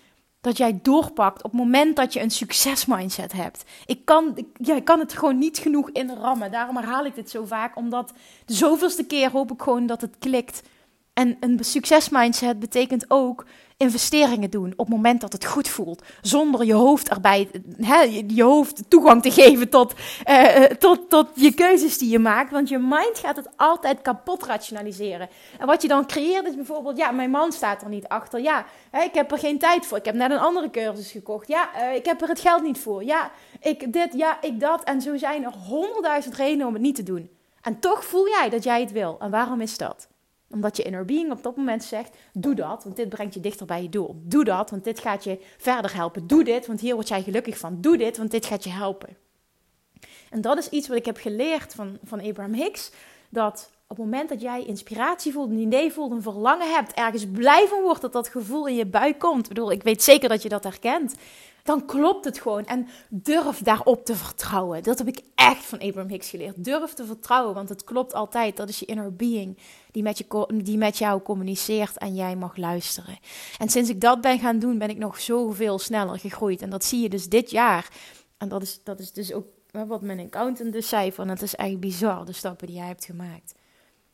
dat 0.40 0.56
jij 0.56 0.78
doorpakt 0.82 1.42
op 1.42 1.50
het 1.50 1.60
moment 1.60 1.96
dat 1.96 2.12
je 2.12 2.20
een 2.20 2.30
succesmindset 2.30 3.32
hebt. 3.32 3.64
Ik 3.86 4.04
kan, 4.04 4.48
ik, 4.56 4.84
kan 4.84 4.98
het 4.98 5.12
gewoon 5.12 5.38
niet 5.38 5.58
genoeg 5.58 5.90
inrammen. 5.90 6.50
Daarom 6.50 6.76
herhaal 6.76 7.04
ik 7.04 7.14
dit 7.14 7.30
zo 7.30 7.44
vaak, 7.44 7.76
omdat 7.76 8.12
de 8.44 8.54
zoveelste 8.54 9.04
keer 9.04 9.30
hoop 9.30 9.52
ik 9.52 9.62
gewoon 9.62 9.86
dat 9.86 10.00
het 10.00 10.14
klikt. 10.18 10.62
En 11.12 11.36
een 11.40 11.58
succesmindset 11.64 12.58
betekent 12.58 13.04
ook 13.08 13.46
investeringen 13.80 14.50
doen 14.50 14.72
op 14.76 14.86
het 14.86 14.88
moment 14.88 15.20
dat 15.20 15.32
het 15.32 15.44
goed 15.44 15.68
voelt. 15.68 16.02
Zonder 16.20 16.64
je 16.64 16.72
hoofd 16.72 17.08
erbij, 17.08 17.48
hè, 17.76 18.00
je 18.26 18.42
hoofd 18.42 18.82
toegang 18.88 19.22
te 19.22 19.30
geven 19.30 19.68
tot, 19.68 19.94
uh, 20.30 20.64
tot, 20.64 21.10
tot 21.10 21.28
je 21.34 21.54
keuzes 21.54 21.98
die 21.98 22.10
je 22.10 22.18
maakt. 22.18 22.50
Want 22.50 22.68
je 22.68 22.78
mind 22.78 23.18
gaat 23.18 23.36
het 23.36 23.48
altijd 23.56 24.02
kapot 24.02 24.44
rationaliseren. 24.44 25.28
En 25.58 25.66
wat 25.66 25.82
je 25.82 25.88
dan 25.88 26.06
creëert 26.06 26.46
is 26.46 26.54
bijvoorbeeld, 26.54 26.96
ja, 26.96 27.10
mijn 27.10 27.30
man 27.30 27.52
staat 27.52 27.82
er 27.82 27.88
niet 27.88 28.08
achter. 28.08 28.40
Ja, 28.40 28.66
hè, 28.90 29.02
ik 29.02 29.14
heb 29.14 29.32
er 29.32 29.38
geen 29.38 29.58
tijd 29.58 29.86
voor. 29.86 29.98
Ik 29.98 30.04
heb 30.04 30.14
net 30.14 30.30
een 30.30 30.38
andere 30.38 30.70
cursus 30.70 31.10
gekocht. 31.10 31.48
Ja, 31.48 31.68
uh, 31.76 31.94
ik 31.94 32.04
heb 32.04 32.22
er 32.22 32.28
het 32.28 32.40
geld 32.40 32.62
niet 32.62 32.78
voor. 32.78 33.04
Ja, 33.04 33.30
ik 33.60 33.92
dit, 33.92 34.12
ja, 34.12 34.42
ik 34.42 34.60
dat. 34.60 34.84
En 34.84 35.00
zo 35.00 35.16
zijn 35.16 35.44
er 35.44 35.52
honderdduizend 35.52 36.36
redenen 36.36 36.66
om 36.66 36.72
het 36.72 36.82
niet 36.82 36.96
te 36.96 37.02
doen. 37.02 37.30
En 37.62 37.78
toch 37.78 38.04
voel 38.04 38.28
jij 38.28 38.48
dat 38.48 38.64
jij 38.64 38.80
het 38.80 38.92
wil. 38.92 39.16
En 39.20 39.30
waarom 39.30 39.60
is 39.60 39.78
dat? 39.78 40.09
Omdat 40.50 40.76
je 40.76 40.82
inner 40.82 41.04
being 41.04 41.32
op 41.32 41.42
dat 41.42 41.56
moment 41.56 41.84
zegt: 41.84 42.16
doe 42.32 42.54
dat, 42.54 42.84
want 42.84 42.96
dit 42.96 43.08
brengt 43.08 43.34
je 43.34 43.40
dichter 43.40 43.66
bij 43.66 43.82
je 43.82 43.88
doel. 43.88 44.20
Doe 44.24 44.44
dat, 44.44 44.70
want 44.70 44.84
dit 44.84 44.98
gaat 44.98 45.24
je 45.24 45.44
verder 45.58 45.94
helpen. 45.94 46.26
Doe 46.26 46.44
dit, 46.44 46.66
want 46.66 46.80
hier 46.80 46.94
word 46.94 47.08
jij 47.08 47.22
gelukkig 47.22 47.58
van. 47.58 47.80
Doe 47.80 47.96
dit, 47.96 48.16
want 48.16 48.30
dit 48.30 48.46
gaat 48.46 48.64
je 48.64 48.70
helpen. 48.70 49.16
En 50.30 50.40
dat 50.40 50.58
is 50.58 50.68
iets 50.68 50.88
wat 50.88 50.96
ik 50.96 51.04
heb 51.04 51.16
geleerd 51.16 51.74
van, 51.74 51.98
van 52.04 52.20
Abraham 52.20 52.54
Hicks. 52.54 52.90
Dat 53.28 53.70
op 53.90 53.96
het 53.96 54.04
moment 54.04 54.28
dat 54.28 54.40
jij 54.40 54.64
inspiratie 54.64 55.32
voelt, 55.32 55.50
een 55.50 55.58
idee 55.58 55.92
voelt, 55.92 56.10
een 56.12 56.22
verlangen 56.22 56.72
hebt, 56.74 56.92
ergens 56.92 57.26
blij 57.32 57.66
van 57.68 57.82
wordt, 57.82 58.00
dat 58.00 58.12
dat 58.12 58.28
gevoel 58.28 58.66
in 58.66 58.74
je 58.74 58.86
buik 58.86 59.18
komt. 59.18 59.42
Ik 59.42 59.48
bedoel, 59.48 59.72
ik 59.72 59.82
weet 59.82 60.02
zeker 60.02 60.28
dat 60.28 60.42
je 60.42 60.48
dat 60.48 60.64
herkent 60.64 61.14
dan 61.62 61.86
klopt 61.86 62.24
het 62.24 62.38
gewoon. 62.38 62.66
En 62.66 62.88
durf 63.08 63.58
daarop 63.58 64.04
te 64.04 64.16
vertrouwen. 64.16 64.82
Dat 64.82 64.98
heb 64.98 65.08
ik 65.08 65.20
echt 65.34 65.64
van 65.64 65.80
Abraham 65.80 66.10
Hicks 66.10 66.30
geleerd. 66.30 66.64
Durf 66.64 66.92
te 66.92 67.04
vertrouwen, 67.04 67.54
want 67.54 67.68
het 67.68 67.84
klopt 67.84 68.14
altijd. 68.14 68.56
Dat 68.56 68.68
is 68.68 68.78
je 68.78 68.86
inner 68.86 69.14
being 69.16 69.58
die 69.90 70.02
met, 70.02 70.18
je, 70.18 70.46
die 70.62 70.78
met 70.78 70.98
jou 70.98 71.22
communiceert 71.22 71.98
en 71.98 72.14
jij 72.14 72.36
mag 72.36 72.56
luisteren. 72.56 73.18
En 73.58 73.68
sinds 73.68 73.90
ik 73.90 74.00
dat 74.00 74.20
ben 74.20 74.38
gaan 74.38 74.58
doen, 74.58 74.78
ben 74.78 74.90
ik 74.90 74.98
nog 74.98 75.20
zoveel 75.20 75.78
sneller 75.78 76.18
gegroeid. 76.18 76.62
En 76.62 76.70
dat 76.70 76.84
zie 76.84 77.00
je 77.00 77.08
dus 77.08 77.28
dit 77.28 77.50
jaar. 77.50 77.88
En 78.38 78.48
dat 78.48 78.62
is, 78.62 78.80
dat 78.84 79.00
is 79.00 79.12
dus 79.12 79.32
ook 79.32 79.46
wat 79.70 80.02
mijn 80.02 80.20
accountant 80.20 80.72
dus 80.72 80.88
zei: 80.88 81.12
van 81.12 81.28
het 81.28 81.42
is 81.42 81.54
echt 81.54 81.80
bizar 81.80 82.24
de 82.24 82.32
stappen 82.32 82.66
die 82.66 82.76
jij 82.76 82.86
hebt 82.86 83.04
gemaakt. 83.04 83.54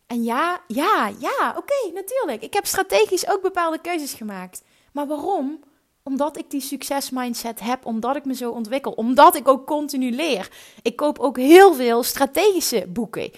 En 0.07 0.23
ja, 0.23 0.61
ja, 0.67 1.13
ja, 1.19 1.55
oké, 1.57 1.93
natuurlijk. 1.95 2.43
Ik 2.43 2.55
heb 2.55 2.67
strategisch 2.67 3.29
ook 3.29 3.43
bepaalde 3.43 3.81
keuzes 3.81 4.15
gemaakt. 4.15 4.63
Maar 4.93 5.07
waarom? 5.07 5.61
Omdat 6.03 6.39
ik 6.39 6.51
die 6.51 6.61
succesmindset 6.61 7.61
heb, 7.61 7.87
omdat 7.87 8.17
ik 8.17 8.25
me 8.25 8.35
zo 8.35 8.51
ontwikkel, 8.51 8.93
omdat 8.93 9.37
ik 9.37 9.49
ook 9.49 9.67
continu 9.67 10.11
leer. 10.11 10.51
Ik 10.83 10.97
koop 10.97 11.19
ook 11.19 11.37
heel 11.37 11.75
veel 11.75 12.03
strategische 12.03 12.87
boeken. 12.89 13.31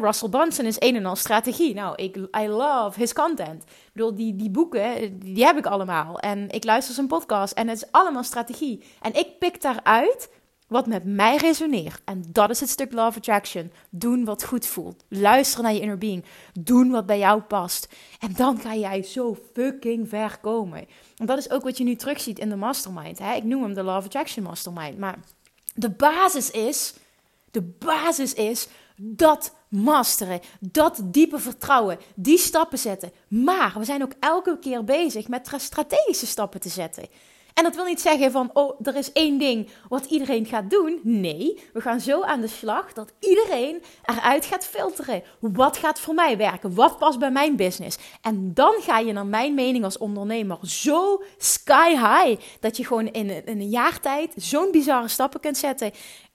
Russell 0.00 0.28
Brunson 0.28 0.64
is 0.64 0.76
een 0.78 0.96
en 0.96 1.06
al 1.06 1.16
strategie. 1.16 1.74
Nou, 1.74 1.94
ik 1.94 2.16
I 2.16 2.48
love 2.48 2.98
his 2.98 3.12
content. 3.12 3.62
Ik 3.62 3.90
bedoel, 3.92 4.14
die, 4.14 4.36
die 4.36 4.50
boeken, 4.50 5.18
die 5.18 5.44
heb 5.44 5.56
ik 5.56 5.66
allemaal. 5.66 6.18
En 6.18 6.50
ik 6.50 6.64
luister 6.64 6.94
zijn 6.94 7.06
podcast 7.06 7.52
en 7.52 7.68
het 7.68 7.76
is 7.76 7.90
allemaal 7.90 8.24
strategie. 8.24 8.84
En 9.00 9.14
ik 9.14 9.38
pik 9.38 9.62
daaruit 9.62 10.28
wat 10.74 10.86
met 10.86 11.04
mij 11.04 11.36
resoneert. 11.36 12.00
En 12.04 12.24
dat 12.28 12.50
is 12.50 12.60
het 12.60 12.68
stuk 12.68 12.92
Love 12.92 13.18
Attraction. 13.18 13.72
Doen 13.90 14.24
wat 14.24 14.44
goed 14.44 14.66
voelt. 14.66 15.04
Luisteren 15.08 15.64
naar 15.64 15.74
je 15.74 15.80
inner 15.80 15.98
being. 15.98 16.24
Doen 16.60 16.90
wat 16.90 17.06
bij 17.06 17.18
jou 17.18 17.40
past. 17.40 17.88
En 18.18 18.32
dan 18.36 18.60
ga 18.60 18.74
jij 18.74 19.02
zo 19.02 19.36
fucking 19.52 20.08
ver 20.08 20.38
komen. 20.40 20.86
En 21.16 21.26
dat 21.26 21.38
is 21.38 21.50
ook 21.50 21.62
wat 21.62 21.78
je 21.78 21.84
nu 21.84 21.96
terugziet 21.96 22.38
in 22.38 22.48
de 22.48 22.56
mastermind. 22.56 23.18
Hè? 23.18 23.34
Ik 23.34 23.44
noem 23.44 23.62
hem 23.62 23.74
de 23.74 23.82
Love 23.82 24.06
Attraction 24.06 24.44
Mastermind. 24.44 24.98
Maar 24.98 25.18
de 25.74 25.90
basis 25.90 26.50
is, 26.50 26.94
de 27.50 27.62
basis 27.62 28.34
is 28.34 28.68
dat 28.96 29.54
masteren, 29.68 30.40
dat 30.60 31.00
diepe 31.04 31.38
vertrouwen, 31.38 31.98
die 32.14 32.38
stappen 32.38 32.78
zetten. 32.78 33.12
Maar 33.28 33.74
we 33.78 33.84
zijn 33.84 34.02
ook 34.02 34.14
elke 34.20 34.58
keer 34.58 34.84
bezig 34.84 35.28
met 35.28 35.52
strategische 35.56 36.26
stappen 36.26 36.60
te 36.60 36.68
zetten. 36.68 37.08
En 37.54 37.62
dat 37.62 37.74
wil 37.74 37.84
niet 37.84 38.00
zeggen 38.00 38.30
van, 38.30 38.50
oh, 38.52 38.80
er 38.82 38.96
is 38.96 39.12
één 39.12 39.38
ding 39.38 39.68
wat 39.88 40.04
iedereen 40.04 40.46
gaat 40.46 40.70
doen. 40.70 41.00
Nee, 41.02 41.60
we 41.72 41.80
gaan 41.80 42.00
zo 42.00 42.22
aan 42.22 42.40
de 42.40 42.46
slag 42.46 42.92
dat 42.92 43.12
iedereen 43.20 43.82
eruit 44.04 44.44
gaat 44.44 44.66
filteren. 44.66 45.22
Wat 45.40 45.76
gaat 45.76 46.00
voor 46.00 46.14
mij 46.14 46.36
werken? 46.36 46.74
Wat 46.74 46.98
past 46.98 47.18
bij 47.18 47.30
mijn 47.30 47.56
business? 47.56 47.98
En 48.22 48.54
dan 48.54 48.74
ga 48.80 48.98
je 48.98 49.12
naar 49.12 49.26
mijn 49.26 49.54
mening 49.54 49.84
als 49.84 49.98
ondernemer 49.98 50.58
zo 50.62 51.22
sky 51.38 51.90
high 51.90 52.42
dat 52.60 52.76
je 52.76 52.84
gewoon 52.84 53.06
in, 53.06 53.42
een 53.44 53.68
jaar 53.68 54.00
tijd 54.00 54.32
zo'n 54.36 54.70
bizarre 54.70 55.08
stappen 55.08 55.40
kunt 55.40 55.56
zetten 55.56 55.92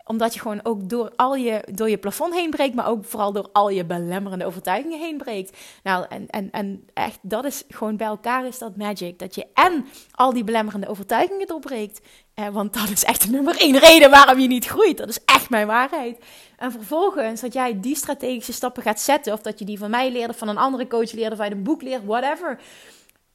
omdat 0.10 0.34
je 0.34 0.39
gewoon 0.39 0.60
ook 0.63 0.89
door 0.89 1.12
al 1.16 1.36
je, 1.36 1.63
door 1.72 1.89
je 1.89 1.98
plafond 1.98 2.34
heen 2.34 2.50
breekt, 2.50 2.75
maar 2.75 2.88
ook 2.88 3.06
vooral 3.06 3.32
door 3.32 3.50
al 3.51 3.70
je 3.70 3.86
belemmerende 3.86 4.46
overtuigingen 4.46 5.00
heen 5.00 5.18
breekt. 5.18 5.58
Nou, 5.84 6.06
en, 6.10 6.28
en, 6.28 6.51
en 6.51 6.88
echt, 6.94 7.20
dat 7.22 7.46
is 7.46 7.63
gewoon 7.68 7.98
bij 7.98 8.08
elkaar 8.08 8.46
is 8.48 8.58
dat 8.58 8.78
magic. 8.78 9.20
Dat 9.20 9.36
je 9.36 9.46
en 9.54 9.86
al 10.12 10.34
die 10.34 10.44
belemmerende 10.44 10.88
overtuigingen 10.88 11.48
doorbreekt. 11.48 12.01
Eh, 12.34 12.48
want 12.48 12.74
dat 12.74 12.89
is 12.89 13.04
echt 13.04 13.22
de 13.22 13.30
nummer 13.30 13.58
één 13.58 13.78
reden 13.78 14.10
waarom 14.10 14.39
je 14.39 14.48
niet 14.48 14.66
groeit. 14.66 14.98
Dat 14.98 15.10
is 15.10 15.24
echt 15.25 15.50
mijn 15.50 15.68
waarheid. 15.68 16.25
En 16.58 16.72
vervolgens 16.72 17.42
dat 17.42 17.54
jij 17.54 17.80
die 17.80 17.96
strategische 17.96 18.54
stappen 18.54 18.84
gaat 18.84 19.00
zetten. 19.00 19.34
Of 19.34 19.42
dat 19.42 19.60
je 19.60 19.66
die 19.66 19.78
van 19.78 19.89
mij 19.89 20.12
leerde, 20.12 20.34
van 20.34 20.48
een 20.48 20.58
andere 20.58 20.88
coach 20.88 21.12
leerde, 21.12 21.36
of 21.36 21.42
uit 21.42 21.51
een 21.51 21.63
boek 21.63 21.82
leert, 21.82 22.06
whatever 22.06 22.60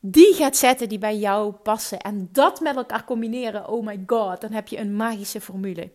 die 0.06 0.34
gaat 0.34 0.56
zetten 0.56 0.88
die 0.88 0.98
bij 0.98 1.16
jou 1.16 1.52
passen. 1.52 2.00
En 2.00 2.28
dat 2.32 2.60
met 2.60 2.76
elkaar 2.76 3.04
combineren, 3.04 3.68
oh 3.68 3.86
my 3.86 4.02
god, 4.06 4.40
dan 4.40 4.52
heb 4.52 4.68
je 4.68 4.78
een 4.78 4.96
magische 4.96 5.40
formule. 5.40 5.90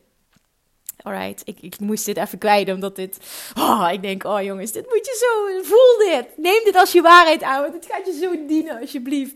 Alright, 1.03 1.41
ik, 1.45 1.57
ik 1.61 1.79
moest 1.79 2.05
dit 2.05 2.17
even 2.17 2.37
kwijt, 2.37 2.71
omdat 2.71 2.95
dit... 2.95 3.17
Oh, 3.57 3.89
ik 3.91 4.01
denk, 4.01 4.23
oh 4.23 4.41
jongens, 4.41 4.71
dit 4.71 4.85
moet 4.89 5.05
je 5.05 5.17
zo... 5.19 5.63
Voel 5.63 6.07
dit. 6.07 6.37
Neem 6.37 6.63
dit 6.63 6.75
als 6.75 6.91
je 6.91 7.01
waarheid 7.01 7.43
aan, 7.43 7.61
want 7.61 7.73
het 7.73 7.85
gaat 7.85 8.05
je 8.05 8.19
zo 8.21 8.45
dienen, 8.47 8.79
alsjeblieft. 8.79 9.35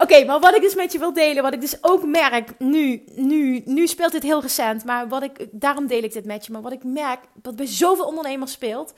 Oké, 0.00 0.24
maar 0.24 0.40
wat 0.40 0.56
ik 0.56 0.62
dus 0.62 0.74
met 0.74 0.92
je 0.92 0.98
wil 0.98 1.12
delen, 1.12 1.42
wat 1.42 1.52
ik 1.52 1.60
dus 1.60 1.76
ook 1.80 2.04
merk, 2.04 2.58
nu, 2.58 3.04
nu, 3.14 3.62
nu 3.64 3.86
speelt 3.86 4.12
dit 4.12 4.22
heel 4.22 4.42
recent, 4.42 4.84
maar 4.84 5.08
wat 5.08 5.22
ik, 5.22 5.46
daarom 5.50 5.86
deel 5.86 6.02
ik 6.02 6.12
dit 6.12 6.24
met 6.24 6.46
je, 6.46 6.52
maar 6.52 6.62
wat 6.62 6.72
ik 6.72 6.84
merk, 6.84 7.20
wat 7.42 7.56
bij 7.56 7.66
zoveel 7.66 8.06
ondernemers 8.06 8.52
speelt, 8.52 8.94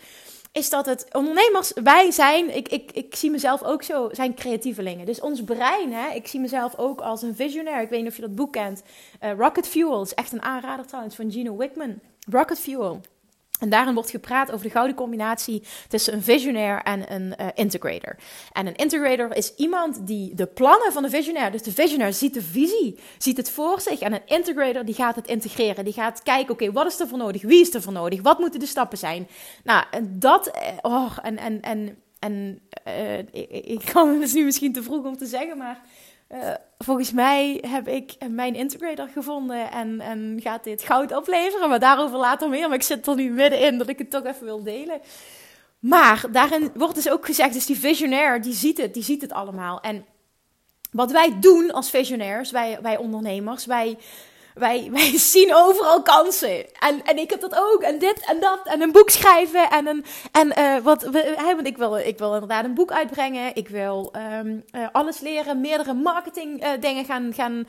is 0.56 0.70
dat 0.70 0.86
het 0.86 1.06
ondernemers, 1.12 1.72
wij 1.82 2.10
zijn, 2.10 2.56
ik, 2.56 2.68
ik, 2.68 2.90
ik 2.92 3.16
zie 3.16 3.30
mezelf 3.30 3.62
ook 3.62 3.82
zo, 3.82 4.08
zijn 4.12 4.34
creatievelingen. 4.34 5.06
Dus 5.06 5.20
ons 5.20 5.44
brein, 5.44 5.92
hè, 5.92 6.14
ik 6.14 6.26
zie 6.26 6.40
mezelf 6.40 6.76
ook 6.76 7.00
als 7.00 7.22
een 7.22 7.34
visionair. 7.34 7.82
Ik 7.82 7.88
weet 7.88 8.00
niet 8.00 8.10
of 8.10 8.16
je 8.16 8.22
dat 8.22 8.34
boek 8.34 8.52
kent. 8.52 8.82
Uh, 9.25 9.32
Rocket 9.38 9.68
Fuel 9.68 10.02
is 10.02 10.14
echt 10.14 10.32
een 10.32 10.42
aanrader 10.42 10.86
trouwens 10.86 11.14
van 11.14 11.30
Gino 11.32 11.56
Wickman. 11.56 11.98
Rocket 12.30 12.58
Fuel. 12.58 13.00
En 13.60 13.68
daarin 13.68 13.94
wordt 13.94 14.10
gepraat 14.10 14.52
over 14.52 14.66
de 14.66 14.72
gouden 14.72 14.96
combinatie 14.96 15.62
tussen 15.88 16.14
een 16.14 16.22
visionair 16.22 16.82
en 16.82 17.12
een 17.12 17.34
uh, 17.40 17.46
integrator. 17.54 18.16
En 18.52 18.66
een 18.66 18.76
integrator 18.76 19.36
is 19.36 19.54
iemand 19.54 20.06
die 20.06 20.34
de 20.34 20.46
plannen 20.46 20.92
van 20.92 21.02
de 21.02 21.10
visionair, 21.10 21.50
dus 21.52 21.62
de 21.62 21.72
visionair 21.72 22.12
ziet 22.12 22.34
de 22.34 22.42
visie, 22.42 22.98
ziet 23.18 23.36
het 23.36 23.50
voor 23.50 23.80
zich. 23.80 24.00
En 24.00 24.12
een 24.12 24.26
integrator 24.26 24.84
die 24.84 24.94
gaat 24.94 25.16
het 25.16 25.26
integreren. 25.26 25.84
Die 25.84 25.92
gaat 25.92 26.22
kijken, 26.22 26.52
oké, 26.52 26.72
wat 26.72 26.86
is 26.86 27.00
er 27.00 27.08
voor 27.08 27.18
nodig? 27.18 27.42
Wie 27.42 27.60
is 27.60 27.75
er 27.75 27.82
voor 27.82 27.92
nodig? 27.92 28.22
Wat 28.22 28.38
moeten 28.38 28.60
de 28.60 28.66
stappen 28.66 28.98
zijn? 28.98 29.28
Nou, 29.64 29.84
en 29.90 30.18
dat, 30.18 30.46
eh, 30.46 30.72
oh, 30.82 31.18
en, 31.22 31.36
en, 31.36 31.60
en, 31.60 31.98
en 32.18 32.60
uh, 32.86 33.18
ik, 33.18 33.50
ik 33.50 33.90
kan 33.92 34.08
het 34.08 34.20
dus 34.20 34.32
nu 34.32 34.44
misschien 34.44 34.72
te 34.72 34.82
vroeg 34.82 35.04
om 35.04 35.16
te 35.16 35.26
zeggen, 35.26 35.58
maar 35.58 35.80
uh, 36.33 36.38
volgens 36.78 37.12
mij 37.12 37.64
heb 37.66 37.88
ik 37.88 38.14
mijn 38.28 38.54
integrator 38.54 39.09
gevonden 39.09 39.71
en, 39.71 40.00
en 40.00 40.38
gaat 40.42 40.64
dit 40.64 40.83
goud 40.83 41.16
opleveren. 41.16 41.68
Maar 41.68 41.78
daarover 41.78 42.18
later 42.18 42.49
meer. 42.49 42.68
Maar 42.68 42.76
ik 42.76 42.83
zit 42.83 43.06
er 43.06 43.14
nu 43.14 43.30
middenin 43.30 43.78
dat 43.78 43.88
ik 43.88 43.99
het 43.99 44.11
toch 44.11 44.25
even 44.25 44.45
wil 44.45 44.62
delen. 44.62 45.00
Maar 45.78 46.25
daarin 46.30 46.71
wordt 46.75 46.95
dus 46.95 47.11
ook 47.11 47.26
gezegd, 47.26 47.52
dus 47.52 47.66
die 47.66 47.78
visionair, 47.78 48.42
die 48.42 48.54
ziet 48.54 48.78
het, 48.78 48.95
die 48.95 49.02
ziet 49.02 49.23
het 49.23 49.33
allemaal. 49.33 49.80
En 49.80 50.04
wat 50.90 51.11
wij 51.11 51.37
doen 51.40 51.71
als 51.73 51.90
visionairs, 51.90 52.50
wij, 52.50 52.78
wij 52.83 52.97
ondernemers, 52.97 53.66
wij 53.66 53.97
wij, 54.56 54.88
wij 54.92 55.18
zien 55.18 55.54
overal 55.54 56.02
kansen. 56.02 56.78
En, 56.78 57.04
en 57.04 57.18
ik 57.18 57.30
heb 57.30 57.40
dat 57.40 57.56
ook. 57.56 57.82
En 57.82 57.98
dit 57.98 58.25
en 58.28 58.40
dat. 58.40 58.60
En 58.64 58.80
een 58.80 58.92
boek 58.92 59.10
schrijven. 59.10 59.70
En, 59.70 59.86
een, 59.86 60.04
en 60.32 60.52
uh, 60.58 60.76
wat, 60.82 61.02
hè, 61.36 61.54
want 61.54 61.66
ik 61.66 61.76
wil, 61.76 61.96
ik 61.96 62.18
wil 62.18 62.32
inderdaad 62.32 62.64
een 62.64 62.75
boek 62.75 62.92
uitbrengen. 62.92 63.54
Ik 63.54 63.68
wil 63.68 64.14
um, 64.32 64.64
uh, 64.72 64.86
alles 64.92 65.20
leren. 65.20 65.60
Meerdere 65.60 65.94
marketing 65.94 66.64
uh, 66.64 66.70
dingen 66.80 67.04
gaan, 67.04 67.32
gaan 67.34 67.66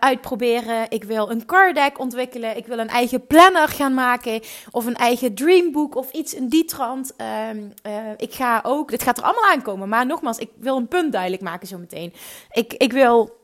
uitproberen. 0.00 0.86
Ik 0.88 1.04
wil 1.04 1.30
een 1.30 1.46
card 1.46 1.74
deck 1.74 1.98
ontwikkelen. 1.98 2.56
Ik 2.56 2.66
wil 2.66 2.78
een 2.78 2.88
eigen 2.88 3.26
planner 3.26 3.68
gaan 3.68 3.94
maken. 3.94 4.40
Of 4.70 4.86
een 4.86 4.96
eigen 4.96 5.34
dreambook. 5.34 5.94
Of 5.94 6.10
iets 6.12 6.34
in 6.34 6.48
die 6.48 6.64
trant. 6.64 7.12
Um, 7.50 7.72
ik 8.16 8.34
ga 8.34 8.60
ook, 8.62 8.90
dit 8.90 9.02
gaat 9.02 9.18
er 9.18 9.24
allemaal 9.24 9.50
aankomen. 9.50 9.88
Maar 9.88 10.06
nogmaals, 10.06 10.38
ik 10.38 10.50
wil 10.58 10.76
een 10.76 10.88
punt 10.88 11.12
duidelijk 11.12 11.42
maken 11.42 11.66
zo 11.66 11.78
meteen. 11.78 12.12
Ik, 12.50 12.72
ik 12.72 12.92
wil 12.92 13.37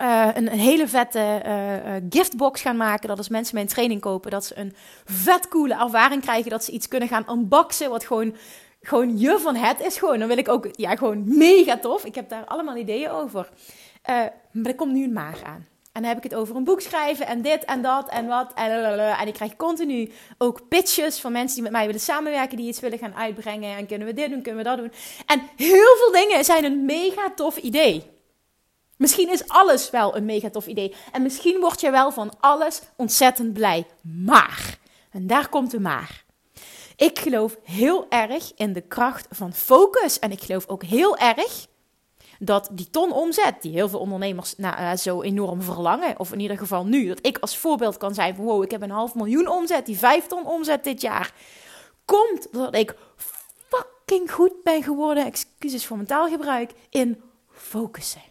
uh, 0.00 0.28
een, 0.34 0.48
hele 0.48 0.88
vette 0.88 1.42
uh, 1.46 1.94
giftbox 2.10 2.60
gaan 2.60 2.76
maken. 2.76 3.08
Dat 3.08 3.18
als 3.18 3.28
mensen 3.28 3.54
mijn 3.54 3.66
training 3.66 4.00
kopen, 4.00 4.30
dat 4.30 4.44
ze 4.44 4.58
een 4.58 4.74
vet 5.04 5.48
coole 5.48 5.74
ervaring 5.74 6.22
krijgen. 6.22 6.50
Dat 6.50 6.64
ze 6.64 6.72
iets 6.72 6.88
kunnen 6.88 7.08
gaan 7.08 7.26
unboxen. 7.30 7.90
Wat 7.90 8.04
gewoon, 8.04 8.34
gewoon 8.80 9.18
je 9.18 9.38
van 9.38 9.56
het 9.56 9.80
is. 9.80 9.98
Gewoon. 9.98 10.18
Dan 10.18 10.28
wil 10.28 10.38
ik 10.38 10.48
ook, 10.48 10.68
ja, 10.72 10.96
gewoon 10.96 11.22
mega 11.26 11.78
tof. 11.78 12.04
Ik 12.04 12.14
heb 12.14 12.28
daar 12.28 12.44
allemaal 12.44 12.76
ideeën 12.76 13.10
over. 13.10 13.48
Maar 14.52 14.64
er 14.64 14.74
komt 14.74 14.92
nu 14.92 15.04
een 15.04 15.12
maag 15.12 15.42
aan. 15.42 15.68
En 15.92 16.02
dan 16.02 16.14
heb 16.14 16.24
ik 16.24 16.30
het 16.30 16.40
over 16.40 16.56
een 16.56 16.64
boek 16.64 16.80
schrijven 16.80 17.26
en 17.26 17.42
dit 17.42 17.64
en 17.64 17.82
dat 17.82 18.08
en 18.08 18.26
wat. 18.26 18.52
En, 18.54 18.98
en 19.18 19.26
ik 19.26 19.34
krijg 19.34 19.56
continu 19.56 20.12
ook 20.38 20.68
pitches 20.68 21.20
van 21.20 21.32
mensen 21.32 21.54
die 21.54 21.62
met 21.62 21.72
mij 21.72 21.86
willen 21.86 22.00
samenwerken, 22.00 22.56
die 22.56 22.68
iets 22.68 22.80
willen 22.80 22.98
gaan 22.98 23.14
uitbrengen. 23.14 23.76
En 23.76 23.86
kunnen 23.86 24.06
we 24.06 24.14
dit 24.14 24.30
doen, 24.30 24.42
kunnen 24.42 24.62
we 24.62 24.68
dat 24.68 24.78
doen. 24.78 24.92
En 25.26 25.42
heel 25.56 25.96
veel 25.96 26.12
dingen 26.12 26.44
zijn 26.44 26.64
een 26.64 26.84
mega 26.84 27.32
tof 27.34 27.56
idee. 27.56 28.19
Misschien 29.00 29.30
is 29.30 29.48
alles 29.48 29.90
wel 29.90 30.16
een 30.16 30.24
mega 30.24 30.50
tof 30.50 30.66
idee. 30.66 30.94
En 31.12 31.22
misschien 31.22 31.60
word 31.60 31.80
je 31.80 31.90
wel 31.90 32.12
van 32.12 32.32
alles 32.40 32.80
ontzettend 32.96 33.52
blij. 33.52 33.86
Maar, 34.02 34.78
en 35.10 35.26
daar 35.26 35.48
komt 35.48 35.70
de 35.70 35.80
maar. 35.80 36.24
Ik 36.96 37.18
geloof 37.18 37.56
heel 37.64 38.06
erg 38.08 38.52
in 38.54 38.72
de 38.72 38.80
kracht 38.80 39.26
van 39.30 39.52
focus. 39.52 40.18
En 40.18 40.30
ik 40.30 40.42
geloof 40.42 40.68
ook 40.68 40.82
heel 40.82 41.16
erg 41.16 41.66
dat 42.38 42.68
die 42.72 42.90
ton 42.90 43.12
omzet, 43.12 43.62
die 43.62 43.72
heel 43.72 43.88
veel 43.88 43.98
ondernemers 43.98 44.54
nou, 44.56 44.80
uh, 44.80 44.96
zo 44.96 45.22
enorm 45.22 45.62
verlangen, 45.62 46.18
of 46.18 46.32
in 46.32 46.40
ieder 46.40 46.58
geval 46.58 46.84
nu, 46.84 47.06
dat 47.06 47.26
ik 47.26 47.38
als 47.38 47.56
voorbeeld 47.56 47.96
kan 47.96 48.14
zijn 48.14 48.34
van 48.34 48.44
wow, 48.44 48.62
ik 48.62 48.70
heb 48.70 48.82
een 48.82 48.90
half 48.90 49.14
miljoen 49.14 49.48
omzet, 49.48 49.86
die 49.86 49.98
vijf 49.98 50.26
ton 50.26 50.46
omzet 50.46 50.84
dit 50.84 51.00
jaar, 51.00 51.32
komt 52.04 52.48
doordat 52.52 52.74
ik 52.74 52.96
fucking 53.16 54.32
goed 54.32 54.62
ben 54.62 54.82
geworden, 54.82 55.26
excuses 55.26 55.86
voor 55.86 55.96
mijn 55.96 56.08
taalgebruik, 56.08 56.72
in 56.90 57.22
focussen. 57.50 58.29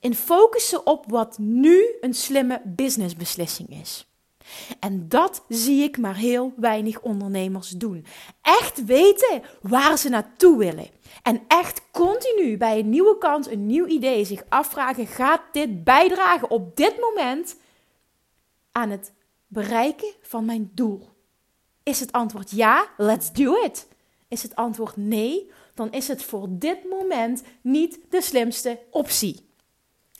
In 0.00 0.14
focussen 0.14 0.86
op 0.86 1.04
wat 1.08 1.38
nu 1.38 1.84
een 2.00 2.14
slimme 2.14 2.62
businessbeslissing 2.64 3.68
is. 3.80 4.10
En 4.80 5.08
dat 5.08 5.44
zie 5.48 5.82
ik 5.82 5.98
maar 5.98 6.16
heel 6.16 6.52
weinig 6.56 7.00
ondernemers 7.00 7.68
doen. 7.68 8.06
Echt 8.42 8.84
weten 8.84 9.42
waar 9.60 9.98
ze 9.98 10.08
naartoe 10.08 10.58
willen. 10.58 10.88
En 11.22 11.42
echt 11.48 11.82
continu 11.90 12.56
bij 12.56 12.78
een 12.78 12.90
nieuwe 12.90 13.18
kans, 13.18 13.50
een 13.50 13.66
nieuw 13.66 13.86
idee 13.86 14.24
zich 14.24 14.42
afvragen: 14.48 15.06
gaat 15.06 15.42
dit 15.52 15.84
bijdragen 15.84 16.50
op 16.50 16.76
dit 16.76 16.98
moment 17.00 17.56
aan 18.72 18.90
het 18.90 19.12
bereiken 19.46 20.12
van 20.22 20.44
mijn 20.44 20.70
doel? 20.74 21.08
Is 21.82 22.00
het 22.00 22.12
antwoord 22.12 22.50
ja, 22.50 22.88
let's 22.96 23.32
do 23.32 23.54
it. 23.64 23.88
Is 24.28 24.42
het 24.42 24.54
antwoord 24.54 24.96
nee, 24.96 25.50
dan 25.74 25.92
is 25.92 26.08
het 26.08 26.22
voor 26.22 26.46
dit 26.50 26.84
moment 26.90 27.42
niet 27.62 27.98
de 28.08 28.22
slimste 28.22 28.78
optie. 28.90 29.49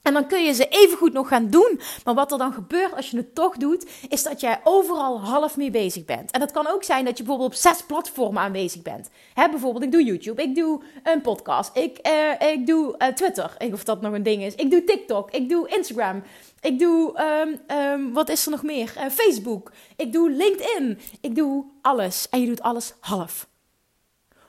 En 0.03 0.13
dan 0.13 0.27
kun 0.27 0.45
je 0.45 0.53
ze 0.53 0.69
even 0.69 0.97
goed 0.97 1.13
nog 1.13 1.29
gaan 1.29 1.51
doen. 1.51 1.81
Maar 2.05 2.15
wat 2.15 2.33
er 2.33 2.39
dan 2.39 2.53
gebeurt 2.53 2.97
als 2.97 3.11
je 3.11 3.17
het 3.17 3.35
toch 3.35 3.57
doet, 3.57 3.87
is 4.09 4.23
dat 4.23 4.41
jij 4.41 4.61
overal 4.65 5.21
half 5.21 5.57
mee 5.57 5.71
bezig 5.71 6.05
bent. 6.05 6.31
En 6.31 6.41
dat 6.41 6.51
kan 6.51 6.67
ook 6.67 6.85
zijn 6.85 7.05
dat 7.05 7.19
je 7.19 7.25
bijvoorbeeld 7.25 7.53
op 7.53 7.59
zes 7.61 7.83
platformen 7.83 8.43
aanwezig 8.43 8.83
bent. 8.83 9.11
Hè, 9.35 9.49
bijvoorbeeld, 9.49 9.85
ik 9.85 9.93
doe 9.93 10.05
YouTube, 10.05 10.43
ik 10.43 10.55
doe 10.55 10.83
een 11.03 11.21
podcast, 11.21 11.77
ik, 11.77 12.09
uh, 12.09 12.51
ik 12.51 12.67
doe 12.67 12.95
uh, 12.99 13.09
Twitter, 13.09 13.55
ik, 13.59 13.73
of 13.73 13.85
dat 13.85 14.01
nog 14.01 14.13
een 14.13 14.23
ding 14.23 14.43
is. 14.43 14.55
Ik 14.55 14.71
doe 14.71 14.85
TikTok, 14.85 15.31
ik 15.31 15.49
doe 15.49 15.69
Instagram, 15.69 16.23
ik 16.61 16.79
doe, 16.79 17.21
um, 17.43 17.77
um, 17.77 18.13
wat 18.13 18.29
is 18.29 18.45
er 18.45 18.51
nog 18.51 18.63
meer? 18.63 18.93
Uh, 18.97 19.05
Facebook, 19.11 19.73
ik 19.97 20.13
doe 20.13 20.31
LinkedIn, 20.31 20.99
ik 21.21 21.35
doe 21.35 21.65
alles. 21.83 22.29
En 22.29 22.41
je 22.41 22.47
doet 22.47 22.63
alles 22.63 22.95
half. 23.01 23.49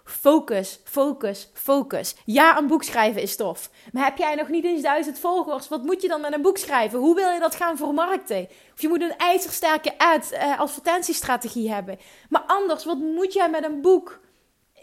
Focus, 0.04 0.80
focus, 0.84 1.50
focus. 1.54 2.16
Ja, 2.26 2.58
een 2.58 2.68
boek 2.68 2.84
schrijven 2.84 3.22
is 3.22 3.36
tof. 3.36 3.70
Maar 3.92 4.04
heb 4.04 4.18
jij 4.18 4.36
nog 4.36 4.48
niet 4.48 4.64
eens 4.64 4.82
duizend 4.82 5.20
volgers? 5.20 5.68
Wat 5.68 5.84
moet 5.84 6.02
je 6.02 6.08
dan 6.08 6.22
met 6.22 6.34
een 6.34 6.42
boek 6.42 6.58
schrijven? 6.58 7.00
Hoe 7.00 7.16
wil 7.16 7.30
je 7.30 7.40
dat 7.40 7.56
gaan 7.56 7.78
vermarkten? 7.78 8.48
Of 8.74 8.82
je 8.82 8.88
moet 8.88 9.02
een 9.02 9.18
ijzersterke 9.18 9.98
ad, 9.98 10.32
uh, 10.34 10.60
advertentiestrategie 10.60 11.72
hebben. 11.74 12.00
Maar 12.30 12.44
anders, 12.48 12.86
wat 12.86 12.98
moet 12.98 13.34
jij 13.34 13.50
met 13.50 13.64
een 13.64 13.82
boek? 13.82 14.20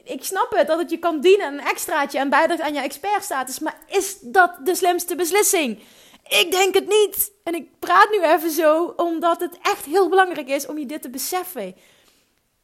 Ik 0.05 0.25
snap 0.25 0.51
het, 0.51 0.67
dat 0.67 0.79
het 0.79 0.91
je 0.91 0.99
kan 0.99 1.21
dienen, 1.21 1.53
een 1.53 1.67
extraatje 1.67 2.19
en 2.19 2.29
bijdraagt 2.29 2.61
aan 2.61 2.75
je 2.75 2.81
expertstatus. 2.81 3.59
Maar 3.59 3.79
is 3.87 4.19
dat 4.21 4.53
de 4.65 4.75
slimste 4.75 5.15
beslissing? 5.15 5.79
Ik 6.29 6.51
denk 6.51 6.75
het 6.75 6.89
niet. 6.89 7.33
En 7.45 7.55
ik 7.55 7.79
praat 7.79 8.09
nu 8.11 8.23
even 8.23 8.51
zo, 8.51 8.93
omdat 8.97 9.41
het 9.41 9.59
echt 9.63 9.85
heel 9.85 10.09
belangrijk 10.09 10.49
is 10.49 10.67
om 10.67 10.79
je 10.79 10.87
dit 10.87 11.03
te 11.03 11.11
beseffen. 11.11 11.75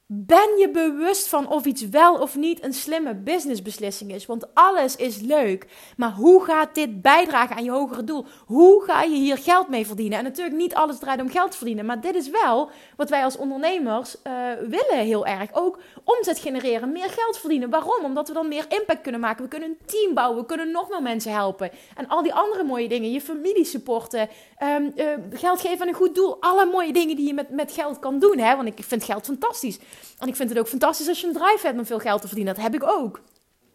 Ben 0.06 0.58
je 0.58 0.70
bewust 0.70 1.28
van 1.28 1.48
of 1.48 1.64
iets 1.64 1.88
wel 1.88 2.14
of 2.14 2.36
niet 2.36 2.64
een 2.64 2.72
slimme 2.72 3.14
businessbeslissing 3.14 4.12
is? 4.12 4.26
Want 4.26 4.54
alles 4.54 4.96
is 4.96 5.20
leuk. 5.20 5.66
Maar 5.96 6.12
hoe 6.12 6.44
gaat 6.44 6.74
dit 6.74 7.02
bijdragen 7.02 7.56
aan 7.56 7.64
je 7.64 7.70
hogere 7.70 8.04
doel? 8.04 8.26
Hoe 8.46 8.84
ga 8.84 9.02
je 9.02 9.16
hier 9.16 9.38
geld 9.38 9.68
mee 9.68 9.86
verdienen? 9.86 10.18
En 10.18 10.24
natuurlijk 10.24 10.56
niet 10.56 10.74
alles 10.74 10.98
draait 10.98 11.20
om 11.20 11.30
geld 11.30 11.56
verdienen. 11.56 11.86
Maar 11.86 12.00
dit 12.00 12.14
is 12.14 12.30
wel 12.30 12.70
wat 12.96 13.10
wij 13.10 13.24
als 13.24 13.36
ondernemers 13.36 14.16
uh, 14.26 14.32
willen 14.68 15.04
heel 15.04 15.26
erg. 15.26 15.52
Ook 15.52 15.78
omzet 16.04 16.38
genereren, 16.38 16.92
meer 16.92 17.10
geld 17.10 17.38
verdienen. 17.38 17.70
Waarom? 17.70 18.04
Omdat 18.04 18.28
we 18.28 18.34
dan 18.34 18.48
meer 18.48 18.66
impact 18.68 19.00
kunnen 19.00 19.20
maken. 19.20 19.42
We 19.42 19.50
kunnen 19.50 19.68
een 19.68 19.86
team 19.86 20.14
bouwen. 20.14 20.40
We 20.40 20.46
kunnen 20.46 20.70
nog 20.70 20.88
meer 20.88 21.02
mensen 21.02 21.32
helpen. 21.32 21.70
En 21.96 22.08
al 22.08 22.22
die 22.22 22.34
andere 22.34 22.64
mooie 22.64 22.88
dingen. 22.88 23.12
Je 23.12 23.20
familie 23.20 23.64
supporten. 23.64 24.28
Um, 24.62 24.92
uh, 24.96 25.06
geld 25.32 25.60
geven 25.60 25.80
aan 25.80 25.88
een 25.88 25.94
goed 25.94 26.14
doel. 26.14 26.36
Alle 26.40 26.66
mooie 26.66 26.92
dingen 26.92 27.16
die 27.16 27.26
je 27.26 27.34
met, 27.34 27.50
met 27.50 27.72
geld 27.72 27.98
kan 27.98 28.18
doen. 28.18 28.38
Hè? 28.38 28.56
Want 28.56 28.68
ik 28.68 28.84
vind 28.84 29.04
geld 29.04 29.24
fantastisch. 29.24 29.78
En 30.18 30.28
ik 30.28 30.36
vind 30.36 30.48
het 30.48 30.58
ook 30.58 30.68
fantastisch 30.68 31.08
als 31.08 31.20
je 31.20 31.26
een 31.26 31.32
drive 31.32 31.66
hebt 31.66 31.78
om 31.78 31.86
veel 31.86 31.98
geld 31.98 32.20
te 32.20 32.26
verdienen. 32.26 32.54
Dat 32.54 32.62
heb 32.62 32.74
ik 32.74 32.82
ook. 32.82 33.20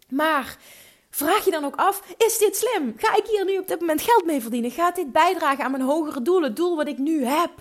Maar 0.10 0.58
vraag 1.10 1.46
je 1.46 1.52
dan 1.52 1.66
ook 1.66 1.76
af: 1.76 2.04
is 2.18 2.38
dit 2.38 2.58
slim? 2.58 2.94
Ga 2.98 3.16
ik 3.16 3.26
hier 3.26 3.46
nu 3.46 3.58
op 3.58 3.68
dit 3.68 3.80
moment 3.80 4.02
geld 4.02 4.26
mee 4.26 4.42
verdienen? 4.42 4.72
Gaat 4.72 4.96
dit 4.96 5.12
bijdragen 5.12 5.64
aan 5.64 5.72
mijn 5.72 5.84
hogere 5.84 6.22
doel, 6.22 6.42
het 6.42 6.56
doel 6.56 6.76
wat 6.76 6.88
ik 6.88 6.98
nu 6.98 7.26
heb? 7.26 7.52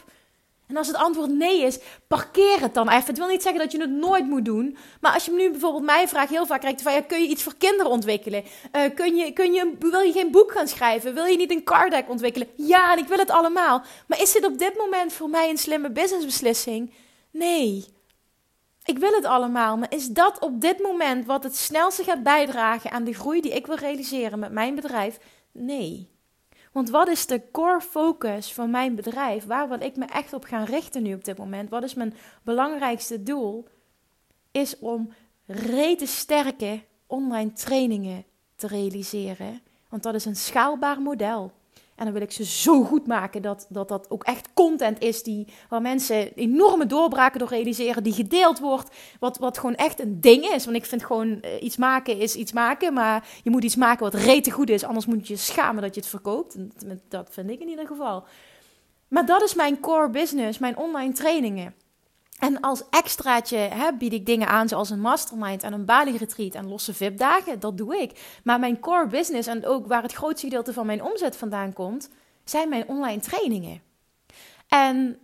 En 0.68 0.76
als 0.76 0.86
het 0.86 0.96
antwoord 0.96 1.30
nee 1.30 1.62
is, 1.62 1.78
parkeer 2.06 2.60
het 2.60 2.74
dan 2.74 2.88
even. 2.88 3.06
Het 3.06 3.18
wil 3.18 3.26
niet 3.26 3.42
zeggen 3.42 3.60
dat 3.60 3.72
je 3.72 3.80
het 3.80 3.90
nooit 3.90 4.26
moet 4.26 4.44
doen. 4.44 4.76
Maar 5.00 5.12
als 5.12 5.24
je 5.24 5.32
nu 5.32 5.50
bijvoorbeeld 5.50 5.84
mij 5.84 6.08
vraagt, 6.08 6.30
heel 6.30 6.46
vaak 6.46 6.60
krijgt 6.60 6.82
van 6.82 6.92
ja, 6.92 7.00
kun 7.00 7.22
je 7.22 7.28
iets 7.28 7.42
voor 7.42 7.54
kinderen 7.58 7.92
ontwikkelen? 7.92 8.44
Uh, 8.76 8.82
kun 8.94 9.16
je, 9.16 9.32
kun 9.32 9.52
je, 9.52 9.72
wil 9.78 10.00
je 10.00 10.12
geen 10.12 10.30
boek 10.30 10.52
gaan 10.52 10.68
schrijven? 10.68 11.14
Wil 11.14 11.24
je 11.24 11.36
niet 11.36 11.50
een 11.50 11.64
card 11.64 11.90
deck 11.90 12.08
ontwikkelen? 12.08 12.48
Ja, 12.56 12.92
en 12.92 12.98
ik 12.98 13.08
wil 13.08 13.18
het 13.18 13.30
allemaal. 13.30 13.82
Maar 14.06 14.20
is 14.20 14.32
dit 14.32 14.44
op 14.44 14.58
dit 14.58 14.76
moment 14.76 15.12
voor 15.12 15.28
mij 15.28 15.50
een 15.50 15.58
slimme 15.58 15.90
businessbeslissing? 15.90 16.92
Nee. 17.30 17.84
Ik 18.84 18.98
wil 18.98 19.12
het 19.12 19.24
allemaal, 19.24 19.76
maar 19.76 19.94
is 19.94 20.08
dat 20.08 20.38
op 20.40 20.60
dit 20.60 20.78
moment 20.78 21.26
wat 21.26 21.42
het 21.42 21.56
snelste 21.56 22.04
gaat 22.04 22.22
bijdragen 22.22 22.90
aan 22.90 23.04
de 23.04 23.14
groei 23.14 23.40
die 23.40 23.54
ik 23.54 23.66
wil 23.66 23.76
realiseren 23.76 24.38
met 24.38 24.52
mijn 24.52 24.74
bedrijf? 24.74 25.18
Nee. 25.52 26.17
Want 26.72 26.90
wat 26.90 27.08
is 27.08 27.26
de 27.26 27.42
core 27.50 27.80
focus 27.80 28.52
van 28.52 28.70
mijn 28.70 28.94
bedrijf? 28.94 29.44
Waar 29.44 29.68
wil 29.68 29.80
ik 29.80 29.96
me 29.96 30.04
echt 30.04 30.32
op 30.32 30.44
gaan 30.44 30.64
richten 30.64 31.02
nu 31.02 31.14
op 31.14 31.24
dit 31.24 31.38
moment? 31.38 31.70
Wat 31.70 31.82
is 31.82 31.94
mijn 31.94 32.14
belangrijkste 32.42 33.22
doel? 33.22 33.68
Is 34.50 34.78
om 34.78 35.12
rete 35.46 36.06
sterke 36.06 36.82
online 37.06 37.52
trainingen 37.52 38.24
te 38.56 38.66
realiseren. 38.66 39.62
Want 39.88 40.02
dat 40.02 40.14
is 40.14 40.24
een 40.24 40.36
schaalbaar 40.36 41.00
model. 41.00 41.52
En 41.98 42.04
dan 42.04 42.12
wil 42.12 42.22
ik 42.22 42.32
ze 42.32 42.44
zo 42.44 42.84
goed 42.84 43.06
maken 43.06 43.42
dat 43.42 43.66
dat, 43.68 43.88
dat 43.88 44.10
ook 44.10 44.24
echt 44.24 44.48
content 44.54 45.00
is 45.00 45.22
die, 45.22 45.46
waar 45.68 45.82
mensen 45.82 46.34
enorme 46.34 46.86
doorbraken 46.86 47.38
door 47.38 47.48
realiseren, 47.48 48.02
die 48.02 48.12
gedeeld 48.12 48.58
wordt. 48.58 48.90
Wat, 49.20 49.38
wat 49.38 49.58
gewoon 49.58 49.74
echt 49.74 50.00
een 50.00 50.20
ding 50.20 50.44
is. 50.44 50.64
Want 50.64 50.76
ik 50.76 50.86
vind 50.86 51.04
gewoon 51.04 51.28
uh, 51.28 51.62
iets 51.62 51.76
maken 51.76 52.18
is 52.18 52.34
iets 52.34 52.52
maken. 52.52 52.92
Maar 52.92 53.28
je 53.42 53.50
moet 53.50 53.64
iets 53.64 53.76
maken 53.76 54.04
wat 54.04 54.14
rete 54.14 54.50
goed 54.50 54.70
is. 54.70 54.84
Anders 54.84 55.06
moet 55.06 55.28
je 55.28 55.36
schamen 55.36 55.82
dat 55.82 55.94
je 55.94 56.00
het 56.00 56.10
verkoopt. 56.10 56.56
Dat 57.08 57.28
vind 57.32 57.50
ik 57.50 57.60
in 57.60 57.68
ieder 57.68 57.86
geval. 57.86 58.24
Maar 59.08 59.26
dat 59.26 59.42
is 59.42 59.54
mijn 59.54 59.80
core 59.80 60.10
business, 60.10 60.58
mijn 60.58 60.76
online 60.76 61.12
trainingen. 61.12 61.74
En 62.38 62.60
als 62.60 62.82
extraatje 62.90 63.56
hè, 63.56 63.92
bied 63.92 64.12
ik 64.12 64.26
dingen 64.26 64.48
aan 64.48 64.68
zoals 64.68 64.90
een 64.90 65.00
mastermind 65.00 65.62
en 65.62 65.72
een 65.72 65.84
Bali-retreat 65.84 66.54
en 66.54 66.68
losse 66.68 66.94
VIP-dagen. 66.94 67.60
Dat 67.60 67.76
doe 67.76 67.96
ik. 67.96 68.38
Maar 68.44 68.58
mijn 68.58 68.80
core 68.80 69.06
business 69.06 69.48
en 69.48 69.66
ook 69.66 69.86
waar 69.86 70.02
het 70.02 70.12
grootste 70.12 70.46
gedeelte 70.46 70.72
van 70.72 70.86
mijn 70.86 71.02
omzet 71.02 71.36
vandaan 71.36 71.72
komt, 71.72 72.10
zijn 72.44 72.68
mijn 72.68 72.88
online 72.88 73.20
trainingen. 73.20 73.80
En 74.68 75.18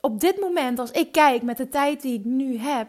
op 0.00 0.20
dit 0.20 0.40
moment, 0.40 0.78
als 0.78 0.90
ik 0.90 1.12
kijk 1.12 1.42
met 1.42 1.56
de 1.56 1.68
tijd 1.68 2.02
die 2.02 2.18
ik 2.18 2.24
nu 2.24 2.58
heb, 2.58 2.88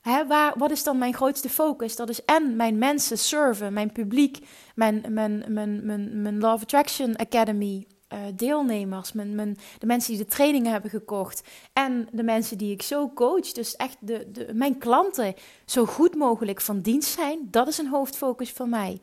hè, 0.00 0.26
waar, 0.26 0.52
wat 0.58 0.70
is 0.70 0.82
dan 0.82 0.98
mijn 0.98 1.14
grootste 1.14 1.48
focus? 1.48 1.96
Dat 1.96 2.08
is 2.08 2.24
en 2.24 2.56
mijn 2.56 2.78
mensen 2.78 3.18
serven, 3.18 3.72
mijn 3.72 3.92
publiek, 3.92 4.46
mijn, 4.74 5.04
mijn, 5.08 5.44
mijn, 5.48 6.22
mijn 6.22 6.38
Love 6.38 6.62
Attraction 6.62 7.16
Academy, 7.16 7.86
uh, 8.12 8.18
deelnemers, 8.34 9.10
de 9.12 9.86
mensen 9.86 10.14
die 10.14 10.24
de 10.24 10.30
trainingen 10.30 10.72
hebben 10.72 10.90
gekocht 10.90 11.42
en 11.72 12.08
de 12.12 12.22
mensen 12.22 12.58
die 12.58 12.72
ik 12.72 12.82
zo 12.82 13.10
coach, 13.14 13.52
dus 13.52 13.76
echt 13.76 13.96
de, 14.00 14.30
de, 14.32 14.48
mijn 14.52 14.78
klanten 14.78 15.34
zo 15.64 15.86
goed 15.86 16.14
mogelijk 16.14 16.60
van 16.60 16.80
dienst 16.80 17.14
zijn, 17.14 17.48
dat 17.50 17.68
is 17.68 17.78
een 17.78 17.88
hoofdfocus 17.88 18.50
voor 18.50 18.68
mij. 18.68 19.00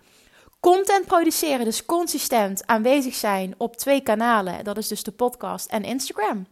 Content 0.60 1.06
produceren, 1.06 1.66
dus 1.66 1.86
consistent 1.86 2.68
aanwezig 2.68 3.16
zijn 3.16 3.54
op 3.58 3.76
twee 3.76 4.02
kanalen, 4.02 4.64
dat 4.64 4.78
is 4.78 4.88
dus 4.88 5.04
de 5.04 5.12
podcast 5.12 5.70
en 5.70 5.84
Instagram. 5.84 6.46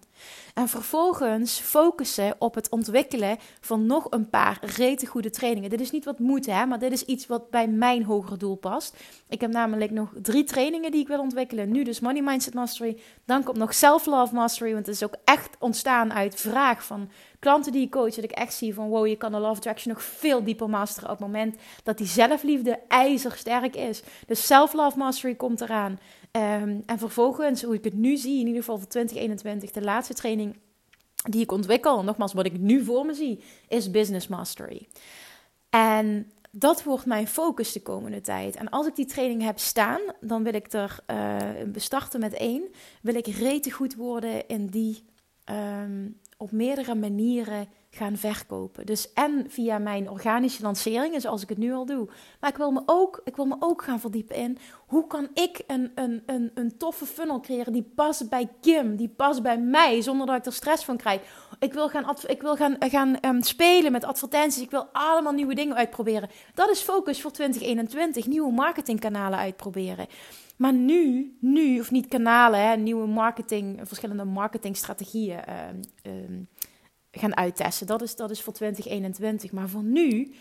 En 0.57 0.67
vervolgens 0.67 1.59
focussen 1.59 2.35
op 2.37 2.55
het 2.55 2.69
ontwikkelen 2.69 3.37
van 3.59 3.85
nog 3.85 4.07
een 4.09 4.29
paar 4.29 4.57
rete 4.61 5.05
goede 5.05 5.29
trainingen. 5.29 5.69
Dit 5.69 5.81
is 5.81 5.91
niet 5.91 6.05
wat 6.05 6.19
moet, 6.19 6.45
hè, 6.45 6.65
maar 6.65 6.79
dit 6.79 6.91
is 6.91 7.03
iets 7.03 7.27
wat 7.27 7.49
bij 7.49 7.67
mijn 7.67 8.03
hogere 8.03 8.37
doel 8.37 8.55
past. 8.55 8.97
Ik 9.29 9.41
heb 9.41 9.51
namelijk 9.51 9.91
nog 9.91 10.09
drie 10.21 10.43
trainingen 10.43 10.91
die 10.91 11.01
ik 11.01 11.07
wil 11.07 11.19
ontwikkelen. 11.19 11.71
Nu 11.71 11.83
dus 11.83 11.99
Money 11.99 12.21
Mindset 12.21 12.53
Mastery. 12.53 12.97
Dan 13.25 13.43
komt 13.43 13.57
nog 13.57 13.73
Self 13.73 14.05
Love 14.05 14.33
Mastery, 14.33 14.73
want 14.73 14.85
het 14.85 14.95
is 14.95 15.03
ook 15.03 15.15
echt 15.23 15.55
ontstaan 15.59 16.13
uit 16.13 16.41
vraag 16.41 16.83
van 16.83 17.09
klanten 17.39 17.71
die 17.71 17.85
ik 17.85 17.91
coach. 17.91 18.15
Dat 18.15 18.23
ik 18.23 18.31
echt 18.31 18.53
zie 18.53 18.73
van 18.73 18.87
wow, 18.87 19.07
je 19.07 19.15
kan 19.15 19.31
de 19.31 19.39
Love 19.39 19.57
Attraction 19.57 19.93
nog 19.93 20.03
veel 20.03 20.43
dieper 20.43 20.69
masteren 20.69 21.09
op 21.09 21.17
het 21.17 21.27
moment 21.27 21.55
dat 21.83 21.97
die 21.97 22.07
zelfliefde 22.07 22.79
ijzersterk 22.87 23.75
is. 23.75 24.03
Dus 24.27 24.45
Self 24.45 24.73
Love 24.73 24.97
Mastery 24.97 25.35
komt 25.35 25.61
eraan. 25.61 25.99
Um, 26.37 26.83
en 26.85 26.97
vervolgens, 26.97 27.63
hoe 27.63 27.73
ik 27.73 27.83
het 27.83 27.93
nu 27.93 28.17
zie, 28.17 28.39
in 28.39 28.47
ieder 28.47 28.61
geval 28.61 28.77
voor 28.77 28.87
2021, 28.87 29.71
de 29.71 29.81
laatste 29.81 30.13
training 30.13 30.55
die 31.29 31.41
ik 31.41 31.51
ontwikkel, 31.51 32.03
nogmaals, 32.03 32.33
wat 32.33 32.45
ik 32.45 32.57
nu 32.59 32.83
voor 32.83 33.05
me 33.05 33.13
zie, 33.13 33.43
is 33.67 33.91
Business 33.91 34.27
Mastery. 34.27 34.87
En 35.69 36.31
dat 36.51 36.83
wordt 36.83 37.05
mijn 37.05 37.27
focus 37.27 37.71
de 37.71 37.81
komende 37.81 38.21
tijd. 38.21 38.55
En 38.55 38.69
als 38.69 38.87
ik 38.87 38.95
die 38.95 39.05
training 39.05 39.41
heb 39.41 39.59
staan, 39.59 40.01
dan 40.21 40.43
wil 40.43 40.53
ik 40.53 40.73
er 40.73 40.99
uh, 41.07 42.19
met 42.19 42.33
één. 42.33 42.63
Wil 43.01 43.15
ik 43.15 43.27
rete 43.27 43.71
goed 43.71 43.95
worden 43.95 44.47
in 44.47 44.67
die 44.67 45.03
um, 45.49 46.19
op 46.37 46.51
meerdere 46.51 46.95
manieren 46.95 47.67
gaan 47.97 48.17
verkopen. 48.17 48.85
Dus 48.85 49.13
en 49.13 49.45
via 49.47 49.77
mijn 49.77 50.09
organische 50.09 50.63
lanceringen, 50.63 51.21
zoals 51.21 51.41
ik 51.41 51.49
het 51.49 51.57
nu 51.57 51.73
al 51.73 51.85
doe. 51.85 52.07
Maar 52.39 52.49
ik 52.49 52.57
wil 52.57 52.71
me 52.71 52.81
ook, 52.85 53.21
ik 53.23 53.35
wil 53.35 53.45
me 53.45 53.55
ook 53.59 53.83
gaan 53.83 53.99
verdiepen 53.99 54.35
in 54.35 54.57
hoe 54.87 55.07
kan 55.07 55.27
ik 55.33 55.63
een, 55.67 55.91
een, 55.95 56.23
een, 56.25 56.51
een 56.53 56.77
toffe 56.77 57.05
funnel 57.05 57.39
creëren 57.39 57.73
die 57.73 57.91
past 57.95 58.29
bij 58.29 58.49
Kim, 58.61 58.95
die 58.95 59.09
past 59.09 59.41
bij 59.41 59.59
mij, 59.59 60.01
zonder 60.01 60.27
dat 60.27 60.35
ik 60.35 60.45
er 60.45 60.53
stress 60.53 60.85
van 60.85 60.97
krijg. 60.97 61.21
Ik 61.59 61.73
wil 61.73 61.89
gaan, 61.89 62.15
ik 62.27 62.41
wil 62.41 62.55
gaan, 62.55 62.75
gaan 62.79 63.17
um, 63.21 63.41
spelen 63.41 63.91
met 63.91 64.05
advertenties. 64.05 64.63
Ik 64.63 64.71
wil 64.71 64.89
allemaal 64.91 65.33
nieuwe 65.33 65.55
dingen 65.55 65.75
uitproberen. 65.75 66.29
Dat 66.53 66.69
is 66.69 66.81
focus 66.81 67.21
voor 67.21 67.31
2021. 67.31 68.27
Nieuwe 68.27 68.51
marketingkanalen 68.51 69.39
uitproberen. 69.39 70.07
Maar 70.57 70.73
nu, 70.73 71.35
nu, 71.39 71.79
of 71.79 71.91
niet 71.91 72.07
kanalen, 72.07 72.69
hè, 72.69 72.75
nieuwe 72.75 73.07
marketing, 73.07 73.79
verschillende 73.83 74.23
marketingstrategieën 74.23 75.39
uh, 75.49 76.13
gaan 77.19 77.37
uittesten. 77.37 77.87
Dat 77.87 78.01
is, 78.01 78.15
dat 78.15 78.31
is 78.31 78.41
voor 78.41 78.53
2021. 78.53 79.51
Maar 79.51 79.69
voor 79.69 79.83
nu 79.83 80.35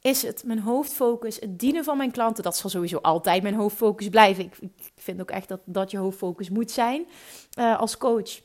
is 0.00 0.22
het 0.22 0.44
mijn 0.44 0.58
hoofdfocus, 0.58 1.40
het 1.40 1.58
dienen 1.58 1.84
van 1.84 1.96
mijn 1.96 2.10
klanten. 2.10 2.42
Dat 2.42 2.56
zal 2.56 2.70
sowieso 2.70 2.98
altijd 2.98 3.42
mijn 3.42 3.54
hoofdfocus 3.54 4.08
blijven. 4.08 4.44
Ik, 4.44 4.56
ik 4.60 4.92
vind 4.96 5.20
ook 5.20 5.30
echt 5.30 5.48
dat 5.48 5.60
dat 5.64 5.90
je 5.90 5.98
hoofdfocus 5.98 6.50
moet 6.50 6.70
zijn 6.70 7.06
uh, 7.58 7.78
als 7.80 7.96
coach. 7.96 8.40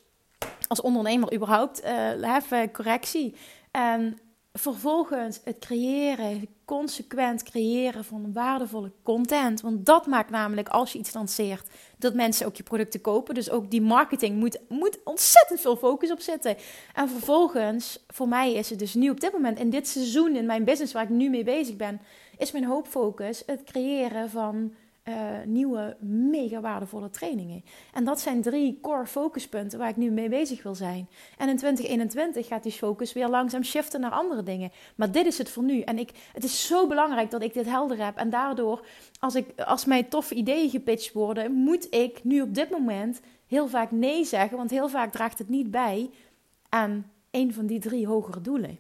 Als 0.68 0.82
ondernemer 0.82 1.34
überhaupt, 1.34 1.84
uh, 1.84 2.64
correctie. 2.72 3.36
En 3.72 4.20
vervolgens 4.60 5.40
het 5.44 5.60
creëren, 5.60 6.48
consequent 6.66 7.44
creëren 7.44 8.06
van 8.06 8.34
waardevolle 8.34 8.92
content. 9.04 9.62
Want 9.62 9.86
dat 9.86 10.08
maakt 10.08 10.30
namelijk, 10.30 10.70
als 10.70 10.92
je 10.92 11.00
iets 11.00 11.14
lanceert, 11.14 11.68
dat 11.98 12.14
mensen 12.14 12.46
ook 12.46 12.56
je 12.56 12.64
producten 12.64 13.02
kopen. 13.02 13.36
Dus 13.36 13.50
ook 13.50 13.72
die 13.72 13.82
marketing 13.82 14.36
moet, 14.36 14.60
moet 14.70 15.00
ontzettend 15.04 15.62
veel 15.62 15.76
focus 15.76 16.12
op 16.12 16.20
zitten. 16.20 16.58
En 16.94 17.10
vervolgens, 17.10 18.04
voor 18.08 18.28
mij 18.28 18.54
is 18.54 18.70
het 18.70 18.80
dus 18.80 18.94
nu 18.94 19.10
op 19.10 19.20
dit 19.20 19.32
moment, 19.32 19.60
in 19.60 19.70
dit 19.70 19.88
seizoen, 19.88 20.36
in 20.36 20.46
mijn 20.46 20.64
business 20.64 20.94
waar 20.94 21.04
ik 21.04 21.10
nu 21.10 21.30
mee 21.30 21.44
bezig 21.44 21.76
ben, 21.76 22.02
is 22.38 22.52
mijn 22.52 22.66
hoofdfocus 22.66 23.44
het 23.46 23.64
creëren 23.64 24.30
van 24.30 24.74
uh, 25.10 25.16
nieuwe, 25.46 25.98
mega 26.00 26.60
waardevolle 26.60 27.10
trainingen. 27.10 27.64
En 27.94 28.04
dat 28.04 28.20
zijn 28.20 28.42
drie 28.42 28.80
core 28.82 29.06
focuspunten 29.06 29.80
waar 29.80 29.90
ik 29.90 29.96
nu 29.96 30.10
mee 30.10 30.30
bezig 30.30 30.64
wil 30.64 30.76
zijn. 30.76 31.10
En 31.38 31.50
in 31.50 31.58
2021 31.58 32.48
gaat 32.48 32.64
die 32.64 32.72
focus 32.72 33.14
weer 33.14 33.28
langzaam 33.28 33.64
shiften 33.64 34.00
naar 34.00 34.12
andere 34.12 34.44
dingen. 34.44 34.72
Maar 34.96 35.12
dit 35.12 35.26
is 35.26 35.38
het 35.38 35.50
voor 35.50 35.64
nu. 35.64 35.82
En 35.82 36.00
ik, 36.00 36.12
het 36.34 36.44
is 36.44 36.68
zo 36.68 36.88
belangrijk 36.88 37.32
dat 37.32 37.42
ik 37.42 37.54
dit 37.54 37.66
helder 37.66 38.06
heb. 38.06 38.18
En 38.18 38.30
daardoor, 38.30 38.86
als, 39.20 39.36
ik, 39.36 39.62
als 39.62 39.86
mij 39.86 40.04
toffe 40.04 40.36
ideeën 40.36 40.70
gepitcht 40.70 41.14
worden, 41.14 41.52
moet 41.52 41.94
ik 41.94 42.24
nu 42.24 42.42
op 42.42 42.54
dit 42.56 42.70
moment 42.70 43.22
heel 43.48 43.68
vaak 43.68 43.92
nee 43.92 44.26
zeggen. 44.26 44.58
Want 44.58 44.70
heel 44.70 44.90
vaak 44.90 45.12
draagt 45.12 45.38
het 45.38 45.50
niet 45.50 45.72
bij 45.72 46.10
aan 46.70 47.12
een 47.32 47.54
van 47.54 47.66
die 47.66 47.80
drie 47.80 48.08
hogere 48.08 48.42
doelen. 48.42 48.80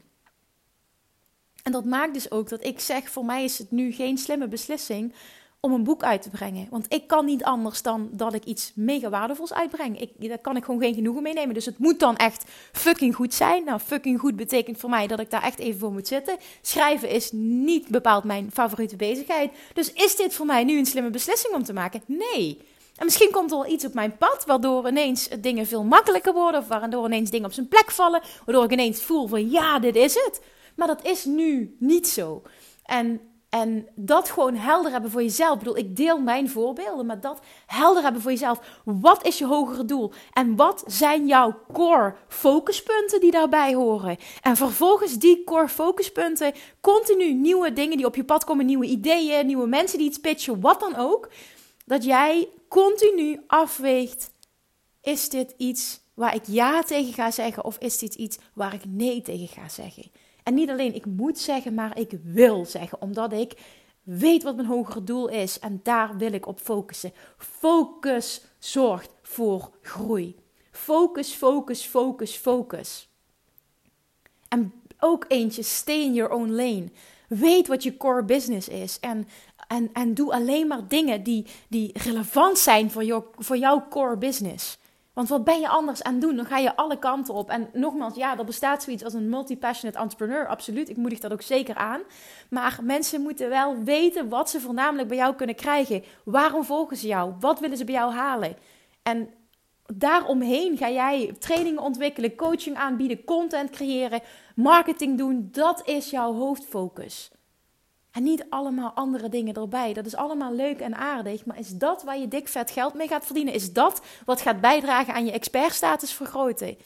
En 1.63 1.71
dat 1.71 1.85
maakt 1.85 2.13
dus 2.13 2.31
ook 2.31 2.49
dat 2.49 2.63
ik 2.63 2.79
zeg: 2.79 3.09
voor 3.09 3.25
mij 3.25 3.43
is 3.43 3.57
het 3.57 3.71
nu 3.71 3.91
geen 3.91 4.17
slimme 4.17 4.47
beslissing 4.47 5.13
om 5.61 5.73
een 5.73 5.83
boek 5.83 6.03
uit 6.03 6.21
te 6.21 6.29
brengen. 6.29 6.67
Want 6.69 6.85
ik 6.93 7.07
kan 7.07 7.25
niet 7.25 7.43
anders 7.43 7.81
dan 7.81 8.09
dat 8.11 8.33
ik 8.33 8.43
iets 8.43 8.71
mega 8.75 9.09
waardevols 9.09 9.53
uitbreng. 9.53 9.99
Ik, 10.01 10.29
daar 10.29 10.39
kan 10.39 10.55
ik 10.55 10.63
gewoon 10.63 10.81
geen 10.81 10.93
genoegen 10.93 11.23
mee 11.23 11.33
nemen. 11.33 11.53
Dus 11.53 11.65
het 11.65 11.77
moet 11.77 11.99
dan 11.99 12.15
echt 12.15 12.43
fucking 12.71 13.15
goed 13.15 13.33
zijn. 13.33 13.63
Nou, 13.63 13.79
fucking 13.79 14.19
goed 14.19 14.35
betekent 14.35 14.77
voor 14.77 14.89
mij 14.89 15.07
dat 15.07 15.19
ik 15.19 15.29
daar 15.29 15.43
echt 15.43 15.59
even 15.59 15.79
voor 15.79 15.91
moet 15.91 16.07
zitten. 16.07 16.37
Schrijven 16.61 17.09
is 17.09 17.29
niet 17.31 17.87
bepaald 17.87 18.23
mijn 18.23 18.49
favoriete 18.53 18.95
bezigheid. 18.95 19.51
Dus 19.73 19.93
is 19.93 20.15
dit 20.15 20.33
voor 20.33 20.45
mij 20.45 20.63
nu 20.63 20.77
een 20.77 20.85
slimme 20.85 21.09
beslissing 21.09 21.53
om 21.53 21.63
te 21.63 21.73
maken? 21.73 22.01
Nee. 22.05 22.61
En 22.95 23.05
misschien 23.05 23.31
komt 23.31 23.51
er 23.51 23.57
wel 23.57 23.71
iets 23.71 23.85
op 23.85 23.93
mijn 23.93 24.17
pad, 24.17 24.43
waardoor 24.45 24.87
ineens 24.87 25.27
dingen 25.39 25.67
veel 25.67 25.83
makkelijker 25.83 26.33
worden. 26.33 26.61
Of 26.61 26.67
waardoor 26.67 27.05
ineens 27.05 27.29
dingen 27.29 27.45
op 27.45 27.53
zijn 27.53 27.67
plek 27.67 27.91
vallen. 27.91 28.21
Waardoor 28.45 28.63
ik 28.63 28.71
ineens 28.71 29.01
voel 29.01 29.27
van 29.27 29.49
ja, 29.49 29.79
dit 29.79 29.95
is 29.95 30.13
het. 30.13 30.41
Maar 30.75 30.87
dat 30.87 31.05
is 31.05 31.25
nu 31.25 31.75
niet 31.79 32.07
zo. 32.07 32.41
En 32.83 33.21
en 33.49 33.87
dat 33.95 34.29
gewoon 34.29 34.55
helder 34.55 34.91
hebben 34.91 35.11
voor 35.11 35.21
jezelf. 35.21 35.53
Ik 35.53 35.59
bedoel, 35.59 35.77
ik 35.77 35.95
deel 35.95 36.19
mijn 36.21 36.49
voorbeelden, 36.49 37.05
maar 37.05 37.19
dat 37.19 37.39
helder 37.65 38.03
hebben 38.03 38.21
voor 38.21 38.31
jezelf. 38.31 38.59
Wat 38.83 39.25
is 39.25 39.37
je 39.37 39.45
hogere 39.45 39.85
doel? 39.85 40.11
En 40.33 40.55
wat 40.55 40.83
zijn 40.87 41.27
jouw 41.27 41.59
core 41.73 42.15
focuspunten 42.27 43.19
die 43.19 43.31
daarbij 43.31 43.73
horen? 43.73 44.17
En 44.41 44.55
vervolgens 44.55 45.17
die 45.17 45.43
core 45.43 45.67
focuspunten, 45.67 46.53
continu 46.81 47.33
nieuwe 47.33 47.73
dingen 47.73 47.97
die 47.97 48.05
op 48.05 48.15
je 48.15 48.23
pad 48.23 48.43
komen, 48.43 48.65
nieuwe 48.65 48.85
ideeën, 48.85 49.45
nieuwe 49.45 49.67
mensen 49.67 49.97
die 49.97 50.07
iets 50.07 50.19
pitchen, 50.19 50.61
wat 50.61 50.79
dan 50.79 50.95
ook. 50.95 51.29
Dat 51.85 52.03
jij 52.03 52.49
continu 52.67 53.43
afweegt: 53.47 54.31
is 55.01 55.29
dit 55.29 55.53
iets 55.57 55.99
waar 56.13 56.35
ik 56.35 56.43
ja 56.47 56.83
tegen 56.83 57.13
ga 57.13 57.31
zeggen 57.31 57.65
of 57.65 57.77
is 57.77 57.97
dit 57.97 58.15
iets 58.15 58.37
waar 58.53 58.73
ik 58.73 58.85
nee 58.85 59.21
tegen 59.21 59.47
ga 59.47 59.69
zeggen? 59.69 60.11
En 60.49 60.55
niet 60.55 60.69
alleen 60.69 60.95
ik 60.95 61.05
moet 61.05 61.37
zeggen, 61.37 61.73
maar 61.73 61.99
ik 61.99 62.11
wil 62.23 62.65
zeggen, 62.65 63.01
omdat 63.01 63.33
ik 63.33 63.53
weet 64.03 64.43
wat 64.43 64.55
mijn 64.55 64.67
hogere 64.67 65.03
doel 65.03 65.27
is 65.27 65.59
en 65.59 65.79
daar 65.83 66.17
wil 66.17 66.33
ik 66.33 66.47
op 66.47 66.59
focussen. 66.59 67.11
Focus 67.37 68.41
zorgt 68.59 69.09
voor 69.21 69.69
groei. 69.81 70.35
Focus, 70.71 71.31
focus, 71.31 71.85
focus, 71.85 72.35
focus. 72.35 73.09
En 74.47 74.73
ook 74.99 75.25
eentje, 75.27 75.63
stay 75.63 76.01
in 76.01 76.13
your 76.13 76.31
own 76.31 76.49
lane. 76.49 76.89
Weet 77.27 77.67
wat 77.67 77.83
je 77.83 77.97
core 77.97 78.23
business 78.23 78.67
is. 78.67 78.99
En, 78.99 79.27
en, 79.67 79.89
en 79.93 80.13
doe 80.13 80.33
alleen 80.33 80.67
maar 80.67 80.87
dingen 80.87 81.23
die, 81.23 81.45
die 81.67 81.91
relevant 82.03 82.57
zijn 82.57 82.91
voor, 82.91 83.03
jou, 83.03 83.23
voor 83.37 83.57
jouw 83.57 83.87
core 83.89 84.17
business. 84.17 84.78
Want 85.19 85.31
wat 85.31 85.43
ben 85.43 85.59
je 85.59 85.67
anders 85.67 86.03
aan 86.03 86.19
doen? 86.19 86.35
Dan 86.35 86.45
ga 86.45 86.57
je 86.57 86.75
alle 86.75 86.99
kanten 86.99 87.33
op. 87.33 87.49
En 87.49 87.69
nogmaals, 87.73 88.15
ja, 88.15 88.37
er 88.37 88.45
bestaat 88.45 88.83
zoiets 88.83 89.03
als 89.03 89.13
een 89.13 89.29
multi-passionate 89.29 89.99
entrepreneur. 89.99 90.47
Absoluut, 90.47 90.89
ik 90.89 90.97
moedig 90.97 91.19
dat 91.19 91.31
ook 91.31 91.41
zeker 91.41 91.75
aan. 91.75 92.01
Maar 92.49 92.79
mensen 92.83 93.21
moeten 93.21 93.49
wel 93.49 93.83
weten 93.83 94.29
wat 94.29 94.49
ze 94.49 94.59
voornamelijk 94.59 95.07
bij 95.07 95.17
jou 95.17 95.35
kunnen 95.35 95.55
krijgen. 95.55 96.03
Waarom 96.23 96.63
volgen 96.63 96.97
ze 96.97 97.07
jou? 97.07 97.33
Wat 97.39 97.59
willen 97.59 97.77
ze 97.77 97.83
bij 97.83 97.93
jou 97.93 98.13
halen? 98.13 98.55
En 99.03 99.29
daaromheen 99.93 100.77
ga 100.77 100.89
jij 100.89 101.35
trainingen 101.39 101.81
ontwikkelen, 101.81 102.35
coaching 102.35 102.75
aanbieden, 102.75 103.23
content 103.23 103.69
creëren, 103.69 104.21
marketing 104.55 105.17
doen. 105.17 105.49
Dat 105.51 105.81
is 105.87 106.09
jouw 106.09 106.33
hoofdfocus. 106.33 107.31
En 108.11 108.23
niet 108.23 108.45
allemaal 108.49 108.91
andere 108.91 109.29
dingen 109.29 109.53
erbij. 109.53 109.93
Dat 109.93 110.05
is 110.05 110.15
allemaal 110.15 110.53
leuk 110.53 110.79
en 110.79 110.95
aardig. 110.95 111.45
Maar 111.45 111.59
is 111.59 111.69
dat 111.69 112.03
waar 112.03 112.17
je 112.17 112.27
dik 112.27 112.47
vet 112.47 112.71
geld 112.71 112.93
mee 112.93 113.07
gaat 113.07 113.25
verdienen? 113.25 113.53
Is 113.53 113.73
dat 113.73 114.01
wat 114.25 114.41
gaat 114.41 114.61
bijdragen 114.61 115.13
aan 115.13 115.25
je 115.25 115.31
expertstatus 115.31 116.13
vergroten? 116.13 116.77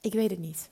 Ik 0.00 0.12
weet 0.12 0.30
het 0.30 0.38
niet. 0.38 0.70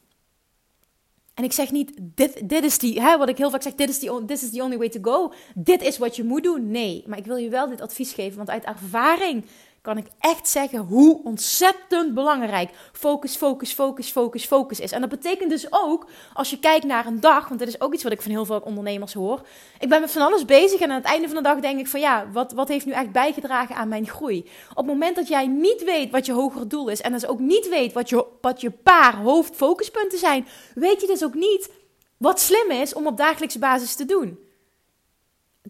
En 1.35 1.44
ik 1.44 1.53
zeg 1.53 1.70
niet, 1.70 1.92
dit, 2.00 2.48
dit 2.48 2.64
is 2.64 2.79
die, 2.79 3.00
hè, 3.00 3.18
wat 3.18 3.29
ik 3.29 3.38
heel 3.38 3.50
vaak 3.50 3.62
zeg, 3.62 3.74
dit 3.74 3.88
is 3.88 3.98
die, 3.98 4.24
this 4.24 4.42
is 4.42 4.50
the 4.50 4.62
only 4.62 4.79
way 4.79 4.88
to 4.88 5.00
go. 5.03 5.33
Dit 5.55 5.83
is 5.83 5.98
wat 5.98 6.16
je 6.16 6.24
moet 6.24 6.42
doen. 6.42 6.70
Nee, 6.70 7.05
maar 7.07 7.18
ik 7.18 7.26
wil 7.26 7.37
je 7.37 7.48
wel 7.48 7.68
dit 7.68 7.81
advies 7.81 8.12
geven, 8.12 8.37
want 8.37 8.50
uit 8.50 8.64
ervaring 8.64 9.44
kan 9.82 9.98
ik 9.98 10.06
echt 10.18 10.48
zeggen 10.48 10.78
hoe 10.78 11.24
ontzettend 11.24 12.14
belangrijk 12.14 12.70
focus, 12.92 13.36
focus, 13.36 13.72
focus, 13.72 14.10
focus, 14.10 14.44
focus 14.44 14.80
is. 14.80 14.92
En 14.92 15.00
dat 15.00 15.10
betekent 15.10 15.50
dus 15.50 15.66
ook, 15.70 16.06
als 16.32 16.50
je 16.50 16.58
kijkt 16.58 16.84
naar 16.84 17.06
een 17.06 17.20
dag, 17.20 17.48
want 17.48 17.60
dat 17.60 17.68
is 17.68 17.80
ook 17.80 17.94
iets 17.94 18.02
wat 18.02 18.12
ik 18.12 18.22
van 18.22 18.30
heel 18.30 18.44
veel 18.44 18.60
ondernemers 18.64 19.12
hoor. 19.12 19.46
Ik 19.78 19.88
ben 19.88 20.00
met 20.00 20.10
van 20.10 20.22
alles 20.22 20.44
bezig 20.44 20.80
en 20.80 20.90
aan 20.90 20.96
het 20.96 21.04
einde 21.04 21.26
van 21.26 21.36
de 21.36 21.42
dag 21.42 21.60
denk 21.60 21.78
ik 21.78 21.88
van 21.88 22.00
ja, 22.00 22.30
wat, 22.32 22.52
wat 22.52 22.68
heeft 22.68 22.86
nu 22.86 22.92
echt 22.92 23.12
bijgedragen 23.12 23.74
aan 23.74 23.88
mijn 23.88 24.08
groei? 24.08 24.38
Op 24.70 24.76
het 24.76 24.86
moment 24.86 25.16
dat 25.16 25.28
jij 25.28 25.46
niet 25.46 25.84
weet 25.84 26.10
wat 26.10 26.26
je 26.26 26.32
hogere 26.32 26.66
doel 26.66 26.88
is 26.88 27.00
en 27.00 27.12
dus 27.12 27.26
ook 27.26 27.38
niet 27.38 27.68
weet 27.68 27.92
wat 27.92 28.08
je, 28.08 28.26
wat 28.40 28.60
je 28.60 28.70
paar 28.70 29.16
hoofdfocuspunten 29.16 30.18
zijn, 30.18 30.46
weet 30.74 31.00
je 31.00 31.06
dus 31.06 31.24
ook 31.24 31.34
niet 31.34 31.70
wat 32.16 32.40
slim 32.40 32.70
is 32.70 32.94
om 32.94 33.06
op 33.06 33.16
dagelijkse 33.16 33.58
basis 33.58 33.94
te 33.94 34.04
doen. 34.04 34.49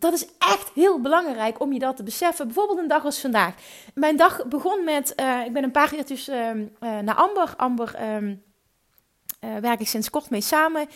Dat 0.00 0.12
is 0.12 0.26
echt 0.38 0.70
heel 0.74 1.00
belangrijk 1.00 1.60
om 1.60 1.72
je 1.72 1.78
dat 1.78 1.96
te 1.96 2.02
beseffen. 2.02 2.46
Bijvoorbeeld 2.46 2.78
een 2.78 2.88
dag 2.88 3.04
als 3.04 3.20
vandaag. 3.20 3.54
Mijn 3.94 4.16
dag 4.16 4.46
begon 4.46 4.84
met, 4.84 5.12
uh, 5.16 5.44
ik 5.44 5.52
ben 5.52 5.64
een 5.64 5.70
paar 5.70 5.94
uurtjes 5.94 6.28
uh, 6.28 6.54
uh, 6.54 6.64
naar 6.80 7.14
Amber. 7.14 7.54
Amber 7.56 8.14
um, 8.14 8.42
werk 9.60 9.80
ik 9.80 9.88
sinds 9.88 10.10
kort 10.10 10.30
mee 10.30 10.40
samen. 10.40 10.88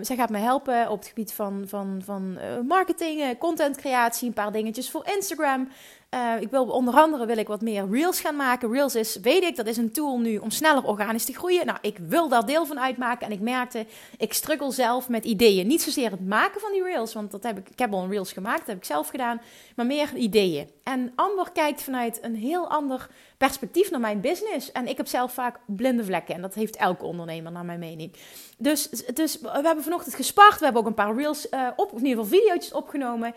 zij 0.00 0.16
gaat 0.16 0.30
me 0.30 0.38
helpen 0.38 0.90
op 0.90 0.98
het 0.98 1.08
gebied 1.08 1.32
van, 1.32 1.64
van, 1.66 2.02
van 2.04 2.38
marketing, 2.66 3.38
contentcreatie, 3.38 4.28
een 4.28 4.34
paar 4.34 4.52
dingetjes 4.52 4.90
voor 4.90 5.06
Instagram. 5.14 5.68
Uh, 6.14 6.40
ik 6.40 6.50
wil 6.50 6.64
onder 6.64 6.94
andere 6.94 7.26
wil 7.26 7.36
ik 7.36 7.48
wat 7.48 7.60
meer 7.60 7.88
Reels 7.90 8.20
gaan 8.20 8.36
maken. 8.36 8.72
Reels 8.72 8.94
is, 8.94 9.16
weet 9.16 9.42
ik, 9.42 9.56
dat 9.56 9.66
is 9.66 9.76
een 9.76 9.92
tool 9.92 10.18
nu 10.18 10.36
om 10.36 10.50
sneller 10.50 10.84
organisch 10.84 11.24
te 11.24 11.34
groeien. 11.34 11.66
Nou, 11.66 11.78
ik 11.80 11.98
wil 11.98 12.28
daar 12.28 12.46
deel 12.46 12.66
van 12.66 12.80
uitmaken. 12.80 13.26
En 13.26 13.32
ik 13.32 13.40
merkte, 13.40 13.86
ik 14.18 14.32
struggle 14.32 14.72
zelf 14.72 15.08
met 15.08 15.24
ideeën. 15.24 15.66
Niet 15.66 15.82
zozeer 15.82 16.10
het 16.10 16.26
maken 16.26 16.60
van 16.60 16.72
die 16.72 16.82
Reels, 16.82 17.14
want 17.14 17.30
dat 17.30 17.42
heb 17.42 17.58
ik, 17.58 17.68
ik 17.68 17.78
heb 17.78 17.92
al 17.92 18.02
een 18.02 18.10
Reels 18.10 18.32
gemaakt, 18.32 18.58
dat 18.58 18.66
heb 18.66 18.76
ik 18.76 18.84
zelf 18.84 19.08
gedaan. 19.08 19.40
Maar 19.76 19.86
meer 19.86 20.16
ideeën. 20.16 20.70
En 20.82 21.12
Amber 21.14 21.50
kijkt 21.52 21.82
vanuit 21.82 22.18
een 22.22 22.34
heel 22.34 22.70
ander 22.70 23.08
perspectief 23.36 23.90
naar 23.90 24.00
mijn 24.00 24.20
business. 24.20 24.72
En 24.72 24.86
ik 24.86 24.96
heb 24.96 25.06
zelf 25.06 25.32
vaak 25.32 25.58
blinde 25.66 26.04
vlekken. 26.04 26.34
En 26.34 26.42
dat 26.42 26.54
heeft 26.54 26.76
elke 26.76 27.04
ondernemer, 27.04 27.52
naar 27.52 27.64
mijn 27.64 27.78
mening. 27.78 28.12
Dus, 28.58 28.88
dus 28.90 29.40
we 29.40 29.48
hebben 29.50 29.84
vanochtend 29.84 30.14
gespart. 30.14 30.58
We 30.58 30.64
hebben 30.64 30.82
ook 30.82 30.88
een 30.88 30.94
paar 30.94 31.16
Reels 31.16 31.46
uh, 31.50 31.68
op, 31.76 31.92
of 31.92 32.00
in 32.00 32.06
ieder 32.06 32.24
geval 32.24 32.38
video's 32.38 32.72
opgenomen. 32.72 33.34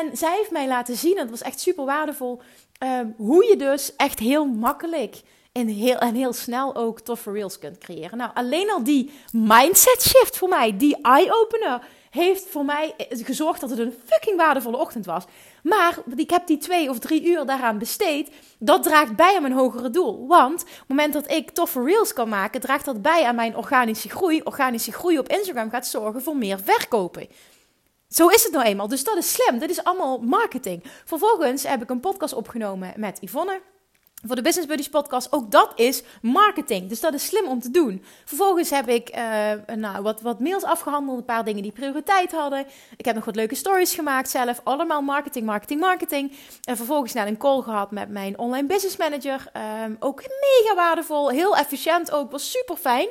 En 0.00 0.16
zij 0.16 0.36
heeft 0.36 0.50
mij 0.50 0.66
laten 0.66 0.96
zien, 0.96 1.16
en 1.16 1.22
dat 1.22 1.30
was 1.30 1.42
echt 1.42 1.60
super 1.60 1.84
waardevol, 1.84 2.40
ehm, 2.78 3.06
hoe 3.16 3.44
je 3.44 3.56
dus 3.56 3.96
echt 3.96 4.18
heel 4.18 4.46
makkelijk 4.46 5.20
en 5.52 5.68
heel, 5.68 5.98
en 5.98 6.14
heel 6.14 6.32
snel 6.32 6.76
ook 6.76 7.00
toffe 7.00 7.32
reels 7.32 7.58
kunt 7.58 7.78
creëren. 7.78 8.18
Nou, 8.18 8.30
alleen 8.34 8.70
al 8.70 8.84
die 8.84 9.10
mindset 9.32 10.02
shift 10.02 10.36
voor 10.36 10.48
mij, 10.48 10.76
die 10.76 10.96
eye-opener, 11.02 11.80
heeft 12.10 12.46
voor 12.48 12.64
mij 12.64 12.94
gezorgd 13.08 13.60
dat 13.60 13.70
het 13.70 13.78
een 13.78 13.94
fucking 14.06 14.36
waardevolle 14.36 14.76
ochtend 14.76 15.06
was. 15.06 15.24
Maar 15.62 15.98
ik 16.16 16.30
heb 16.30 16.46
die 16.46 16.58
twee 16.58 16.90
of 16.90 16.98
drie 16.98 17.24
uur 17.26 17.46
daaraan 17.46 17.78
besteed. 17.78 18.30
Dat 18.58 18.82
draagt 18.82 19.16
bij 19.16 19.36
aan 19.36 19.42
mijn 19.42 19.54
hogere 19.54 19.90
doel. 19.90 20.26
Want 20.26 20.62
op 20.62 20.68
het 20.68 20.88
moment 20.88 21.12
dat 21.12 21.30
ik 21.30 21.50
toffe 21.50 21.84
reels 21.84 22.12
kan 22.12 22.28
maken, 22.28 22.60
draagt 22.60 22.84
dat 22.84 23.02
bij 23.02 23.24
aan 23.24 23.34
mijn 23.34 23.56
organische 23.56 24.08
groei. 24.08 24.40
Organische 24.44 24.92
groei 24.92 25.18
op 25.18 25.28
Instagram 25.28 25.70
gaat 25.70 25.86
zorgen 25.86 26.22
voor 26.22 26.36
meer 26.36 26.58
verkopen. 26.64 27.28
Zo 28.14 28.28
is 28.28 28.42
het 28.42 28.52
nou 28.52 28.64
eenmaal. 28.64 28.88
Dus 28.88 29.04
dat 29.04 29.16
is 29.16 29.32
slim. 29.32 29.58
Dit 29.58 29.70
is 29.70 29.84
allemaal 29.84 30.18
marketing. 30.18 30.84
Vervolgens 31.04 31.62
heb 31.62 31.82
ik 31.82 31.90
een 31.90 32.00
podcast 32.00 32.34
opgenomen 32.34 32.92
met 32.96 33.18
Yvonne. 33.20 33.60
Voor 34.26 34.36
de 34.36 34.42
Business 34.42 34.68
Buddies 34.68 34.88
podcast, 34.88 35.32
ook 35.32 35.50
dat 35.50 35.72
is 35.74 36.02
marketing. 36.22 36.88
Dus 36.88 37.00
dat 37.00 37.14
is 37.14 37.24
slim 37.24 37.46
om 37.46 37.60
te 37.60 37.70
doen. 37.70 38.04
Vervolgens 38.24 38.70
heb 38.70 38.88
ik 38.88 39.16
uh, 39.16 39.76
nou, 39.76 40.02
wat, 40.02 40.20
wat 40.20 40.40
mails 40.40 40.62
afgehandeld, 40.62 41.18
een 41.18 41.24
paar 41.24 41.44
dingen 41.44 41.62
die 41.62 41.72
prioriteit 41.72 42.32
hadden. 42.32 42.66
Ik 42.96 43.04
heb 43.04 43.14
nog 43.14 43.24
wat 43.24 43.36
leuke 43.36 43.54
stories 43.54 43.94
gemaakt 43.94 44.30
zelf. 44.30 44.60
Allemaal 44.64 45.02
marketing, 45.02 45.46
marketing, 45.46 45.80
marketing. 45.80 46.32
En 46.62 46.76
vervolgens 46.76 47.12
naar 47.12 47.26
een 47.26 47.36
call 47.36 47.62
gehad 47.62 47.90
met 47.90 48.08
mijn 48.08 48.38
online 48.38 48.66
business 48.66 48.96
manager. 48.96 49.50
Um, 49.84 49.96
ook 50.00 50.20
mega 50.20 50.74
waardevol, 50.74 51.30
heel 51.30 51.56
efficiënt 51.56 52.10
ook, 52.10 52.30
was 52.30 52.50
super 52.50 52.76
fijn. 52.76 53.08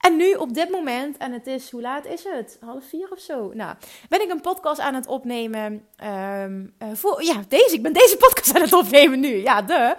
En 0.00 0.16
nu 0.16 0.34
op 0.34 0.54
dit 0.54 0.70
moment, 0.70 1.16
en 1.16 1.32
het 1.32 1.46
is, 1.46 1.70
hoe 1.70 1.80
laat 1.80 2.06
is 2.06 2.24
het? 2.24 2.58
Half 2.60 2.84
vier 2.84 3.08
of 3.10 3.18
zo? 3.18 3.50
Nou, 3.54 3.74
ben 4.08 4.22
ik 4.22 4.30
een 4.30 4.40
podcast 4.40 4.80
aan 4.80 4.94
het 4.94 5.06
opnemen. 5.06 5.86
Um, 6.42 6.74
uh, 6.82 6.88
voor, 6.92 7.24
ja, 7.24 7.42
deze, 7.48 7.74
ik 7.74 7.82
ben 7.82 7.92
deze 7.92 8.16
podcast 8.16 8.54
aan 8.54 8.60
het 8.60 8.72
opnemen 8.72 9.20
nu. 9.20 9.42
Ja, 9.42 9.62
de. 9.62 9.96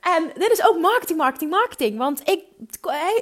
En 0.00 0.30
dit 0.34 0.50
is 0.50 0.66
ook 0.66 0.78
marketing, 0.78 1.18
marketing, 1.18 1.50
marketing. 1.50 1.98
Want 1.98 2.20
ik, 2.28 2.44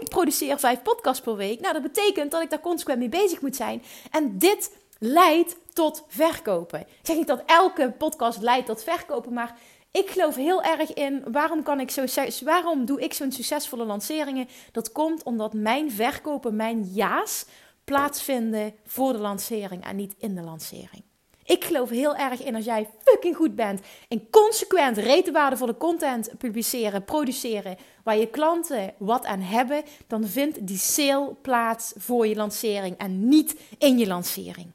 ik 0.01 0.09
produceer 0.09 0.59
vijf 0.59 0.83
podcasts 0.83 1.23
per 1.23 1.37
week. 1.37 1.61
Nou, 1.61 1.73
dat 1.73 1.83
betekent 1.83 2.31
dat 2.31 2.43
ik 2.43 2.51
daar 2.51 2.61
consequent 2.61 2.99
mee 2.99 3.09
bezig 3.09 3.41
moet 3.41 3.57
zijn. 3.57 3.83
En 4.11 4.39
dit 4.39 4.77
leidt 4.99 5.57
tot 5.73 6.05
verkopen. 6.09 6.81
Ik 6.81 6.87
zeg 7.03 7.17
niet 7.17 7.27
dat 7.27 7.43
elke 7.47 7.91
podcast 7.99 8.41
leidt 8.41 8.67
tot 8.67 8.83
verkopen, 8.83 9.33
maar 9.33 9.57
ik 9.93 10.11
geloof 10.11 10.35
heel 10.35 10.63
erg 10.63 10.93
in 10.93 11.25
waarom, 11.33 11.63
kan 11.63 11.81
ik 11.81 11.91
zo, 11.91 12.05
waarom 12.45 12.85
doe 12.85 13.01
ik 13.01 13.13
zo'n 13.13 13.33
succesvolle 13.33 13.85
lanceringen? 13.85 14.49
Dat 14.73 14.93
komt 14.93 15.23
omdat 15.23 15.53
mijn 15.53 15.91
verkopen, 15.91 16.57
mijn 16.57 16.83
ja's 16.83 17.45
plaatsvinden 17.85 18.75
voor 18.87 19.13
de 19.13 19.19
lancering 19.19 19.85
en 19.85 19.97
niet 19.97 20.15
in 20.19 20.35
de 20.35 20.43
lancering. 20.43 21.03
Ik 21.45 21.65
geloof 21.65 21.91
heel 21.91 22.17
erg 22.17 22.43
in 22.45 22.55
als 22.55 22.65
jij 22.65 22.89
fucking 23.03 23.37
goed 23.37 23.55
bent 23.55 23.81
in 24.09 24.31
consequent 24.31 24.97
rete 24.97 25.33
waardevolle 25.33 25.77
content 25.77 26.31
publiceren, 26.39 27.05
produceren, 27.05 27.77
waar 28.05 28.17
je 28.17 28.27
klanten 28.27 28.95
wat 28.99 29.25
aan 29.25 29.41
hebben, 29.41 29.83
dan 30.07 30.27
vindt 30.27 30.67
die 30.67 30.79
sale 30.79 31.35
plaats 31.43 31.93
voor 31.97 32.27
je 32.27 32.35
lancering 32.35 32.97
en 32.97 33.29
niet 33.29 33.61
in 33.79 33.99
je 33.99 34.07
lancering. 34.07 34.73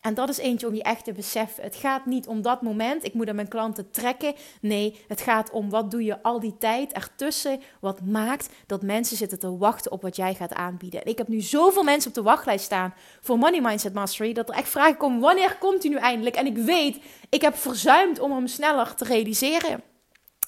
En 0.00 0.14
dat 0.14 0.28
is 0.28 0.38
eentje 0.38 0.66
om 0.66 0.74
je 0.74 0.82
echt 0.82 1.04
te 1.04 1.12
beseffen. 1.12 1.62
Het 1.62 1.76
gaat 1.76 2.06
niet 2.06 2.26
om 2.26 2.42
dat 2.42 2.62
moment, 2.62 3.04
ik 3.04 3.14
moet 3.14 3.28
aan 3.28 3.34
mijn 3.34 3.48
klanten 3.48 3.90
trekken. 3.90 4.34
Nee, 4.60 5.04
het 5.08 5.20
gaat 5.20 5.50
om 5.50 5.70
wat 5.70 5.90
doe 5.90 6.04
je 6.04 6.22
al 6.22 6.40
die 6.40 6.58
tijd 6.58 6.92
ertussen, 6.92 7.60
wat 7.80 8.00
maakt 8.04 8.48
dat 8.66 8.82
mensen 8.82 9.16
zitten 9.16 9.38
te 9.38 9.56
wachten 9.56 9.92
op 9.92 10.02
wat 10.02 10.16
jij 10.16 10.34
gaat 10.34 10.54
aanbieden. 10.54 11.02
En 11.02 11.10
ik 11.10 11.18
heb 11.18 11.28
nu 11.28 11.40
zoveel 11.40 11.82
mensen 11.82 12.08
op 12.08 12.14
de 12.14 12.22
wachtlijst 12.22 12.64
staan 12.64 12.94
voor 13.20 13.38
Money 13.38 13.60
Mindset 13.60 13.94
Mastery, 13.94 14.32
dat 14.32 14.48
er 14.48 14.54
echt 14.54 14.68
vragen 14.68 14.96
komen, 14.96 15.20
wanneer 15.20 15.56
komt 15.58 15.82
hij 15.82 15.92
nu 15.92 15.98
eindelijk? 15.98 16.36
En 16.36 16.46
ik 16.46 16.56
weet, 16.56 16.98
ik 17.28 17.40
heb 17.40 17.56
verzuimd 17.56 18.20
om 18.20 18.32
hem 18.32 18.46
sneller 18.46 18.94
te 18.94 19.04
realiseren. 19.04 19.89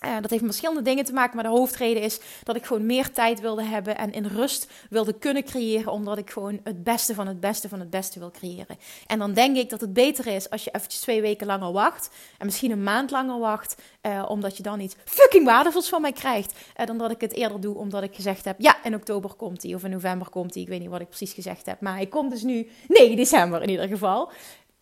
Uh, 0.04 0.14
dat 0.20 0.30
heeft 0.30 0.42
met 0.42 0.50
verschillende 0.50 0.82
dingen 0.82 1.04
te 1.04 1.12
maken, 1.12 1.34
maar 1.34 1.44
de 1.44 1.50
hoofdreden 1.50 2.02
is 2.02 2.20
dat 2.42 2.56
ik 2.56 2.64
gewoon 2.64 2.86
meer 2.86 3.12
tijd 3.12 3.40
wilde 3.40 3.62
hebben 3.62 3.96
en 3.96 4.12
in 4.12 4.26
rust 4.26 4.70
wilde 4.90 5.12
kunnen 5.12 5.44
creëren, 5.44 5.92
omdat 5.92 6.18
ik 6.18 6.30
gewoon 6.30 6.60
het 6.64 6.84
beste 6.84 7.14
van 7.14 7.26
het 7.26 7.40
beste 7.40 7.68
van 7.68 7.80
het 7.80 7.90
beste 7.90 8.18
wil 8.18 8.30
creëren. 8.30 8.78
En 9.06 9.18
dan 9.18 9.32
denk 9.32 9.56
ik 9.56 9.70
dat 9.70 9.80
het 9.80 9.92
beter 9.92 10.26
is 10.26 10.50
als 10.50 10.64
je 10.64 10.70
eventjes 10.70 11.00
twee 11.00 11.20
weken 11.20 11.46
langer 11.46 11.72
wacht 11.72 12.10
en 12.38 12.46
misschien 12.46 12.70
een 12.70 12.82
maand 12.82 13.10
langer 13.10 13.38
wacht, 13.38 13.82
uh, 14.02 14.24
omdat 14.28 14.56
je 14.56 14.62
dan 14.62 14.80
iets 14.80 14.96
fucking 15.04 15.44
waardevols 15.44 15.88
van 15.88 16.00
mij 16.00 16.12
krijgt, 16.12 16.52
uh, 16.80 16.86
dan 16.86 16.98
dat 16.98 17.10
ik 17.10 17.20
het 17.20 17.34
eerder 17.34 17.60
doe 17.60 17.74
omdat 17.76 18.02
ik 18.02 18.14
gezegd 18.14 18.44
heb, 18.44 18.60
ja, 18.60 18.84
in 18.84 18.94
oktober 18.94 19.34
komt 19.34 19.62
hij 19.62 19.74
of 19.74 19.84
in 19.84 19.90
november 19.90 20.28
komt 20.28 20.54
hij, 20.54 20.62
ik 20.62 20.68
weet 20.68 20.80
niet 20.80 20.90
wat 20.90 21.00
ik 21.00 21.08
precies 21.08 21.32
gezegd 21.32 21.66
heb, 21.66 21.80
maar 21.80 21.94
hij 21.94 22.06
komt 22.06 22.30
dus 22.30 22.42
nu 22.42 22.70
9 22.88 23.16
december 23.16 23.62
in 23.62 23.68
ieder 23.68 23.88
geval. 23.88 24.30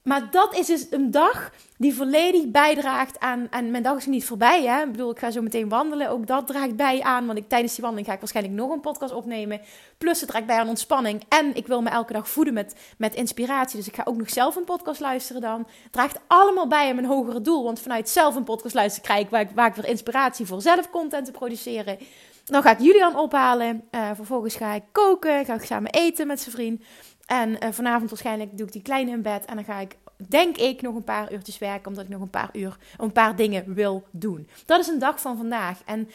Maar 0.03 0.31
dat 0.31 0.55
is 0.55 0.67
dus 0.67 0.87
een 0.91 1.11
dag 1.11 1.53
die 1.77 1.95
volledig 1.95 2.51
bijdraagt 2.51 3.21
aan. 3.21 3.47
En 3.51 3.71
mijn 3.71 3.83
dag 3.83 3.97
is 3.97 4.07
niet 4.07 4.25
voorbij. 4.25 4.65
Hè? 4.65 4.83
Ik 4.83 4.91
bedoel, 4.91 5.11
ik 5.11 5.19
ga 5.19 5.31
zo 5.31 5.43
meteen 5.43 5.69
wandelen. 5.69 6.11
Ook 6.11 6.27
dat 6.27 6.47
draagt 6.47 6.77
bij 6.77 7.03
aan. 7.03 7.27
Want 7.27 7.39
ik, 7.39 7.49
tijdens 7.49 7.73
die 7.73 7.83
wandeling 7.83 8.09
ga 8.09 8.15
ik 8.15 8.21
waarschijnlijk 8.21 8.57
nog 8.57 8.71
een 8.71 8.81
podcast 8.81 9.13
opnemen. 9.13 9.61
Plus 9.99 10.21
het 10.21 10.29
draagt 10.29 10.47
bij 10.47 10.59
aan 10.59 10.69
ontspanning. 10.69 11.23
En 11.29 11.55
ik 11.55 11.67
wil 11.67 11.83
me 11.83 11.91
elke 11.91 12.13
dag 12.13 12.29
voeden 12.29 12.55
met, 12.55 12.75
met 12.99 13.15
inspiratie. 13.15 13.77
Dus 13.77 13.87
ik 13.87 13.95
ga 13.95 14.03
ook 14.05 14.17
nog 14.17 14.31
zelf 14.31 14.57
een 14.57 14.65
podcast 14.65 15.01
luisteren 15.01 15.43
dan. 15.43 15.67
Het 15.83 15.93
draagt 15.93 16.21
allemaal 16.27 16.67
bij 16.67 16.89
aan 16.89 16.95
mijn 16.95 17.07
hogere 17.07 17.41
doel. 17.41 17.65
Want 17.65 17.81
vanuit 17.81 18.09
zelf 18.09 18.35
een 18.35 18.45
podcast 18.45 18.75
luisteren 18.75 19.09
krijg 19.09 19.25
ik 19.25 19.31
waar, 19.31 19.49
waar 19.55 19.69
ik 19.69 19.75
weer 19.75 19.91
inspiratie 19.91 20.47
voor 20.47 20.63
zelf 20.63 20.91
content 20.91 21.25
te 21.25 21.33
produceren. 21.33 21.99
Dan 22.45 22.63
ga 22.63 22.71
ik 22.71 22.81
Julian 22.81 23.17
ophalen. 23.17 23.89
Uh, 23.91 24.11
vervolgens 24.15 24.55
ga 24.55 24.75
ik 24.75 24.83
koken. 24.93 25.45
Ga 25.45 25.55
ik 25.55 25.65
samen 25.65 25.91
eten 25.91 26.27
met 26.27 26.41
zijn 26.41 26.55
vriend. 26.55 26.83
En 27.31 27.49
uh, 27.51 27.71
vanavond 27.71 28.11
waarschijnlijk 28.11 28.59
doe 28.59 28.67
ik 28.67 28.73
die 28.73 28.83
kleine 28.83 29.11
in 29.11 29.23
bed. 29.23 29.45
En 29.45 29.55
dan 29.55 29.65
ga 29.65 29.79
ik, 29.79 29.97
denk 30.17 30.57
ik, 30.57 30.83
nog 30.83 30.95
een 30.95 31.05
paar 31.05 31.33
uurtjes 31.33 31.59
werken. 31.59 31.87
Omdat 31.87 32.05
ik 32.05 32.11
nog 32.11 32.21
een 32.21 32.31
paar 32.31 32.51
uur, 32.53 32.79
een 32.99 33.13
paar 33.13 33.37
dingen 33.37 33.75
wil 33.75 34.05
doen. 34.11 34.49
Dat 34.67 34.81
is 34.81 34.87
een 34.87 34.99
dag 34.99 35.21
van 35.21 35.37
vandaag. 35.37 35.83
En, 35.85 36.11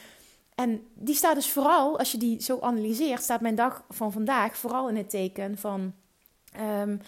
en 0.56 0.88
die 0.94 1.16
staat 1.16 1.36
dus 1.36 1.50
vooral, 1.50 2.00
als 2.00 2.12
je 2.12 2.18
die 2.18 2.42
zo 2.42 2.60
analyseert, 2.60 3.22
staat 3.22 3.42
mijn 3.42 3.56
dag 3.56 3.84
van 3.90 4.12
vandaag 4.12 4.58
vooral 4.58 4.90
in 4.90 4.96
het 4.96 5.10
teken 5.10 5.58
van 5.58 5.94
um, 6.82 7.02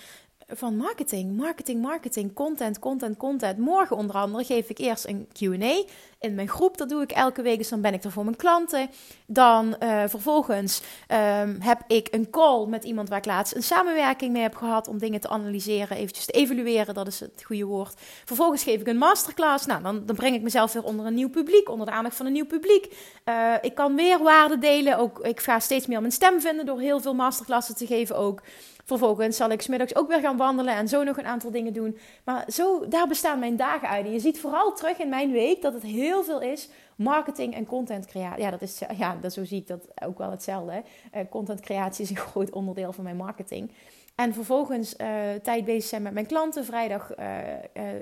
van 0.47 0.77
marketing, 0.77 1.37
marketing, 1.37 1.81
marketing, 1.81 2.33
content, 2.33 2.79
content, 2.79 3.17
content. 3.17 3.57
Morgen 3.57 3.97
onder 3.97 4.15
andere 4.15 4.43
geef 4.43 4.69
ik 4.69 4.77
eerst 4.77 5.05
een 5.05 5.27
Q&A 5.33 5.83
in 6.19 6.35
mijn 6.35 6.49
groep. 6.49 6.77
Dat 6.77 6.89
doe 6.89 7.01
ik 7.01 7.11
elke 7.11 7.41
week, 7.41 7.57
dus 7.57 7.69
dan 7.69 7.81
ben 7.81 7.93
ik 7.93 8.03
er 8.03 8.11
voor 8.11 8.23
mijn 8.23 8.35
klanten. 8.35 8.89
Dan 9.25 9.75
uh, 9.83 10.03
vervolgens 10.07 10.81
um, 11.11 11.57
heb 11.59 11.81
ik 11.87 12.07
een 12.11 12.29
call 12.29 12.65
met 12.65 12.83
iemand 12.83 13.09
waar 13.09 13.17
ik 13.17 13.25
laatst 13.25 13.55
een 13.55 13.63
samenwerking 13.63 14.33
mee 14.33 14.41
heb 14.41 14.55
gehad 14.55 14.87
om 14.87 14.97
dingen 14.97 15.19
te 15.19 15.29
analyseren, 15.29 15.97
eventjes 15.97 16.25
te 16.25 16.31
evalueren, 16.31 16.93
dat 16.93 17.07
is 17.07 17.19
het 17.19 17.43
goede 17.45 17.65
woord. 17.65 17.93
Vervolgens 18.25 18.63
geef 18.63 18.81
ik 18.81 18.87
een 18.87 18.97
masterclass. 18.97 19.65
Nou, 19.65 19.83
dan, 19.83 20.05
dan 20.05 20.15
breng 20.15 20.35
ik 20.35 20.41
mezelf 20.41 20.73
weer 20.73 20.83
onder 20.83 21.05
een 21.05 21.13
nieuw 21.13 21.29
publiek, 21.29 21.69
onder 21.69 21.85
de 21.85 21.91
aandacht 21.91 22.15
van 22.15 22.25
een 22.25 22.33
nieuw 22.33 22.45
publiek. 22.45 22.95
Uh, 23.25 23.53
ik 23.61 23.75
kan 23.75 23.95
meer 23.95 24.23
waarde 24.23 24.57
delen. 24.57 24.97
Ook, 24.97 25.19
ik 25.19 25.39
ga 25.39 25.59
steeds 25.59 25.87
meer 25.87 25.99
mijn 25.99 26.11
stem 26.11 26.41
vinden 26.41 26.65
door 26.65 26.79
heel 26.79 26.99
veel 26.99 27.13
masterclassen 27.13 27.75
te 27.75 27.85
geven 27.85 28.17
ook. 28.17 28.41
Vervolgens 28.87 29.37
zal 29.37 29.49
ik 29.49 29.61
smiddags 29.61 29.95
ook 29.95 30.07
weer 30.07 30.19
gaan 30.19 30.37
wandelen 30.37 30.75
en 30.75 30.87
zo 30.87 31.03
nog 31.03 31.17
een 31.17 31.25
aantal 31.25 31.51
dingen 31.51 31.73
doen. 31.73 31.97
Maar 32.23 32.45
zo, 32.47 32.87
daar 32.87 33.07
bestaan 33.07 33.39
mijn 33.39 33.55
dagen 33.55 33.89
uit. 33.89 34.05
En 34.05 34.11
je 34.11 34.19
ziet 34.19 34.39
vooral 34.39 34.73
terug 34.73 34.97
in 34.97 35.09
mijn 35.09 35.31
week 35.31 35.61
dat 35.61 35.73
het 35.73 35.83
heel 35.83 36.23
veel 36.23 36.41
is 36.41 36.69
marketing 36.95 37.53
en 37.53 37.65
content 37.65 38.05
creatie. 38.05 38.43
Ja, 38.43 38.51
dat 38.51 38.61
is, 38.61 38.81
ja 38.97 39.17
dat, 39.21 39.33
zo 39.33 39.45
zie 39.45 39.57
ik 39.57 39.67
dat 39.67 39.87
ook 40.03 40.17
wel 40.17 40.31
hetzelfde. 40.31 40.83
Uh, 41.15 41.21
content 41.29 41.59
creatie 41.59 42.03
is 42.03 42.09
een 42.09 42.15
groot 42.31 42.49
onderdeel 42.49 42.93
van 42.93 43.03
mijn 43.03 43.15
marketing. 43.15 43.71
En 44.15 44.33
vervolgens 44.33 44.95
uh, 44.97 45.07
tijd 45.43 45.65
bezig 45.65 45.89
zijn 45.89 46.01
met 46.01 46.13
mijn 46.13 46.25
klanten. 46.25 46.65
Vrijdag, 46.65 47.11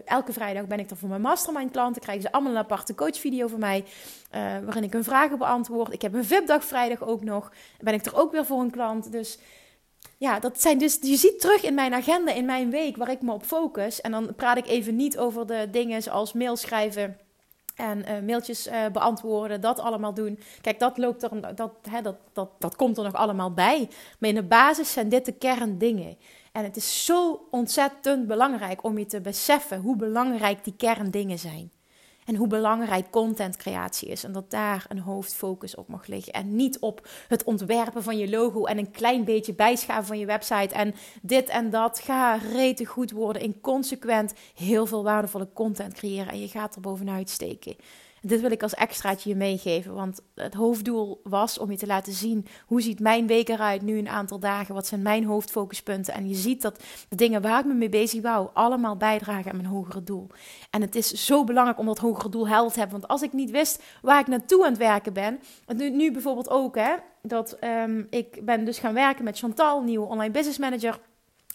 elke 0.05 0.33
vrijdag 0.33 0.67
ben 0.67 0.79
ik 0.79 0.89
er 0.89 0.97
voor 0.97 1.09
mijn 1.09 1.21
mastermind 1.21 1.71
klanten. 1.71 2.01
Krijgen 2.01 2.23
ze 2.23 2.31
allemaal 2.31 2.51
een 2.51 2.57
aparte 2.57 2.95
coachvideo 2.95 3.47
van 3.47 3.59
mij. 3.59 3.85
waarin 4.65 4.83
ik 4.83 4.93
hun 4.93 5.03
vragen 5.03 5.37
beantwoord. 5.37 5.93
Ik 5.93 6.01
heb 6.01 6.13
een 6.13 6.25
VIP-dag 6.25 6.65
vrijdag 6.65 7.03
ook 7.03 7.23
nog. 7.23 7.51
Ben 7.79 7.93
ik 7.93 8.05
er 8.05 8.15
ook 8.15 8.31
weer 8.31 8.45
voor 8.45 8.59
een 8.61 8.71
klant. 8.71 9.11
Dus 9.11 9.39
ja, 10.17 10.39
dat 10.39 10.61
zijn 10.61 10.77
dus, 10.77 10.97
je 11.01 11.15
ziet 11.15 11.39
terug 11.39 11.63
in 11.63 11.73
mijn 11.73 11.93
agenda, 11.93 12.31
in 12.31 12.45
mijn 12.45 12.69
week, 12.69 12.97
waar 12.97 13.11
ik 13.11 13.21
me 13.21 13.33
op 13.33 13.43
focus. 13.43 14.01
En 14.01 14.11
dan 14.11 14.35
praat 14.35 14.57
ik 14.57 14.67
even 14.67 14.95
niet 14.95 15.17
over 15.17 15.47
de 15.47 15.67
dingen 15.71 16.01
zoals 16.03 16.33
mail 16.33 16.55
schrijven 16.55 17.17
en 17.75 17.99
uh, 17.99 18.19
mailtjes 18.25 18.67
uh, 18.67 18.85
beantwoorden, 18.91 19.61
dat 19.61 19.79
allemaal 19.79 20.13
doen. 20.13 20.39
Kijk, 20.61 20.79
dat 20.79 20.97
loopt 20.97 21.23
er, 21.23 21.55
dat, 21.55 21.71
hè, 21.89 22.01
dat, 22.01 22.15
dat, 22.33 22.49
dat 22.59 22.75
komt 22.75 22.97
er 22.97 23.03
nog 23.03 23.13
allemaal 23.13 23.53
bij. 23.53 23.89
Maar 24.19 24.29
in 24.29 24.35
de 24.35 24.43
basis 24.43 24.91
zijn 24.91 25.09
dit 25.09 25.25
de 25.25 25.31
kerndingen. 25.31 26.17
En 26.51 26.63
het 26.63 26.75
is 26.75 27.05
zo 27.05 27.47
ontzettend 27.51 28.27
belangrijk 28.27 28.83
om 28.83 28.97
je 28.97 29.05
te 29.05 29.21
beseffen 29.21 29.79
hoe 29.79 29.95
belangrijk 29.95 30.63
die 30.63 30.75
kerndingen 30.77 31.39
zijn. 31.39 31.71
En 32.25 32.35
hoe 32.35 32.47
belangrijk 32.47 33.09
contentcreatie 33.09 34.07
is. 34.07 34.23
En 34.23 34.31
dat 34.31 34.51
daar 34.51 34.85
een 34.89 34.99
hoofdfocus 34.99 35.75
op 35.75 35.87
mag 35.87 36.07
liggen. 36.07 36.33
En 36.33 36.55
niet 36.55 36.79
op 36.79 37.07
het 37.27 37.43
ontwerpen 37.43 38.03
van 38.03 38.17
je 38.17 38.29
logo 38.29 38.65
en 38.65 38.77
een 38.77 38.91
klein 38.91 39.23
beetje 39.23 39.53
bijschaven 39.53 40.05
van 40.05 40.19
je 40.19 40.25
website. 40.25 40.75
En 40.75 40.95
dit 41.21 41.49
en 41.49 41.69
dat. 41.69 41.99
Ga 41.99 42.35
rete 42.35 42.85
goed 42.85 43.11
worden 43.11 43.41
in 43.41 43.61
consequent 43.61 44.33
heel 44.55 44.85
veel 44.85 45.03
waardevolle 45.03 45.47
content 45.53 45.93
creëren. 45.93 46.31
En 46.31 46.39
je 46.39 46.47
gaat 46.47 46.75
er 46.75 46.81
bovenuit 46.81 47.29
steken 47.29 47.75
dit 48.27 48.41
wil 48.41 48.51
ik 48.51 48.63
als 48.63 48.73
extraatje 48.73 49.29
je 49.29 49.35
meegeven. 49.35 49.93
Want 49.93 50.21
het 50.35 50.53
hoofddoel 50.53 51.19
was 51.23 51.57
om 51.57 51.71
je 51.71 51.77
te 51.77 51.85
laten 51.85 52.13
zien 52.13 52.45
hoe 52.65 52.81
ziet 52.81 52.99
mijn 52.99 53.27
week 53.27 53.49
eruit 53.49 53.81
nu 53.81 53.97
een 53.97 54.09
aantal 54.09 54.39
dagen. 54.39 54.75
Wat 54.75 54.87
zijn 54.87 55.01
mijn 55.01 55.25
hoofdfocuspunten. 55.25 56.13
En 56.13 56.29
je 56.29 56.35
ziet 56.35 56.61
dat 56.61 56.83
de 57.09 57.15
dingen 57.15 57.41
waar 57.41 57.59
ik 57.59 57.65
me 57.65 57.73
mee 57.73 57.89
bezig 57.89 58.21
wou 58.21 58.49
allemaal 58.53 58.97
bijdragen 58.97 59.51
aan 59.51 59.57
mijn 59.57 59.69
hogere 59.69 60.03
doel. 60.03 60.27
En 60.69 60.81
het 60.81 60.95
is 60.95 61.25
zo 61.25 61.43
belangrijk 61.43 61.79
om 61.79 61.85
dat 61.85 61.97
hogere 61.97 62.29
doel 62.29 62.47
helder 62.47 62.73
te 62.73 62.79
hebben. 62.79 62.99
Want 62.99 63.11
als 63.11 63.21
ik 63.21 63.33
niet 63.33 63.51
wist 63.51 63.83
waar 64.01 64.19
ik 64.19 64.27
naartoe 64.27 64.63
aan 64.63 64.69
het 64.69 64.77
werken 64.77 65.13
ben. 65.13 65.39
Nu, 65.75 65.89
nu 65.89 66.11
bijvoorbeeld 66.11 66.49
ook 66.49 66.75
hè. 66.75 66.95
Dat 67.21 67.57
um, 67.63 68.07
ik 68.09 68.45
ben 68.45 68.65
dus 68.65 68.79
gaan 68.79 68.93
werken 68.93 69.23
met 69.23 69.37
Chantal, 69.37 69.81
nieuwe 69.81 70.07
online 70.07 70.31
business 70.31 70.57
manager. 70.57 70.99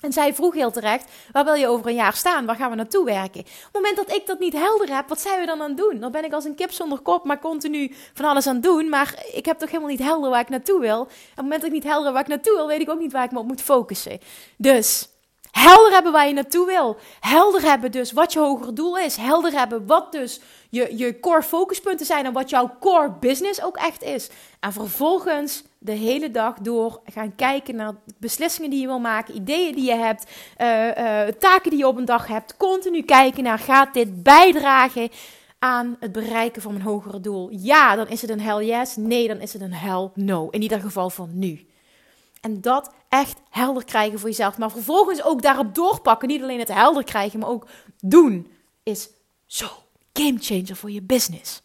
En 0.01 0.13
zij 0.13 0.35
vroeg 0.35 0.55
heel 0.55 0.71
terecht: 0.71 1.11
waar 1.33 1.45
wil 1.45 1.55
je 1.55 1.69
over 1.69 1.87
een 1.87 1.95
jaar 1.95 2.15
staan? 2.15 2.47
Waar 2.47 2.57
gaan 2.57 2.71
we 2.71 2.77
naartoe 2.77 3.05
werken? 3.05 3.41
Op 3.41 3.47
het 3.47 3.73
moment 3.73 3.97
dat 3.97 4.13
ik 4.13 4.27
dat 4.27 4.39
niet 4.39 4.53
helder 4.53 4.95
heb, 4.95 5.09
wat 5.09 5.21
zijn 5.21 5.41
we 5.41 5.47
dan 5.47 5.63
aan 5.63 5.69
het 5.69 5.79
doen? 5.79 6.01
Dan 6.01 6.11
ben 6.11 6.25
ik 6.25 6.33
als 6.33 6.45
een 6.45 6.55
kip 6.55 6.73
zonder 6.73 6.99
kop, 6.99 7.25
maar 7.25 7.41
continu 7.41 7.95
van 8.15 8.25
alles 8.25 8.47
aan 8.47 8.55
het 8.55 8.63
doen. 8.63 8.89
Maar 8.89 9.25
ik 9.33 9.45
heb 9.47 9.59
toch 9.59 9.69
helemaal 9.69 9.91
niet 9.91 10.03
helder 10.03 10.31
waar 10.31 10.41
ik 10.41 10.49
naartoe 10.49 10.81
wil. 10.81 10.99
En 10.99 11.07
op 11.07 11.09
het 11.27 11.37
moment 11.37 11.61
dat 11.61 11.71
ik 11.71 11.77
niet 11.77 11.93
helder 11.93 12.13
waar 12.13 12.23
ik 12.23 12.29
naartoe 12.29 12.57
wil, 12.57 12.67
weet 12.67 12.81
ik 12.81 12.91
ook 12.91 12.99
niet 12.99 13.13
waar 13.13 13.25
ik 13.25 13.31
me 13.31 13.39
op 13.39 13.47
moet 13.47 13.63
focussen. 13.63 14.19
Dus 14.57 15.09
helder 15.51 15.93
hebben 15.93 16.13
waar 16.13 16.27
je 16.27 16.33
naartoe 16.33 16.67
wil. 16.67 16.97
Helder 17.21 17.63
hebben 17.63 17.93
dus 17.93 18.13
wat 18.13 18.33
je 18.33 18.39
hogere 18.39 18.73
doel 18.73 18.99
is. 18.99 19.17
Helder 19.17 19.53
hebben 19.53 19.87
wat 19.87 20.13
dus 20.13 20.41
je, 20.71 20.97
je 20.97 21.21
core 21.21 21.43
focuspunten 21.43 22.07
zijn 22.07 22.25
en 22.25 22.33
wat 22.33 22.51
jouw 22.51 22.77
core 22.81 23.13
business 23.21 23.63
ook 23.63 23.77
echt 23.77 24.03
is. 24.03 24.29
En 24.61 24.73
vervolgens 24.73 25.63
de 25.83 25.93
hele 25.93 26.31
dag 26.31 26.59
door 26.59 27.01
gaan 27.05 27.35
kijken 27.35 27.77
naar 27.77 27.95
beslissingen 28.19 28.71
die 28.71 28.81
je 28.81 28.87
wil 28.87 28.99
maken, 28.99 29.37
ideeën 29.37 29.75
die 29.75 29.85
je 29.85 29.95
hebt, 29.95 30.31
uh, 30.59 30.87
uh, 30.87 31.27
taken 31.39 31.71
die 31.71 31.79
je 31.79 31.87
op 31.87 31.97
een 31.97 32.05
dag 32.05 32.27
hebt. 32.27 32.57
Continu 32.57 33.03
kijken 33.03 33.43
naar, 33.43 33.59
gaat 33.59 33.95
dit 33.95 34.23
bijdragen 34.23 35.09
aan 35.59 35.97
het 36.01 36.13
bereiken 36.13 36.63
van 36.63 36.73
mijn 36.73 36.85
hogere 36.85 37.21
doel? 37.21 37.49
Ja, 37.51 37.97
dan 37.97 38.09
is 38.09 38.21
het 38.21 38.31
een 38.31 38.41
hell 38.41 38.67
yes. 38.67 38.97
Nee, 38.97 39.29
dan 39.29 39.41
is 39.41 39.53
het 39.53 39.63
een 39.63 39.73
hell 39.73 40.11
no. 40.15 40.49
In 40.51 40.63
ieder 40.63 40.81
geval 40.81 41.11
van 41.11 41.31
nu. 41.33 41.67
En 42.41 42.61
dat 42.61 42.95
echt 43.09 43.41
helder 43.51 43.85
krijgen 43.85 44.19
voor 44.19 44.29
jezelf. 44.29 44.59
Maar 44.59 44.71
vervolgens 44.71 45.23
ook 45.23 45.43
daarop 45.43 45.75
doorpakken. 45.75 46.29
Niet 46.29 46.43
alleen 46.43 46.59
het 46.59 46.75
helder 46.75 47.05
krijgen, 47.05 47.39
maar 47.39 47.49
ook 47.49 47.67
doen. 48.01 48.53
Is 48.83 49.09
zo 49.47 49.67
game 50.13 50.39
changer 50.41 50.77
voor 50.77 50.91
je 50.91 51.03
business. 51.03 51.63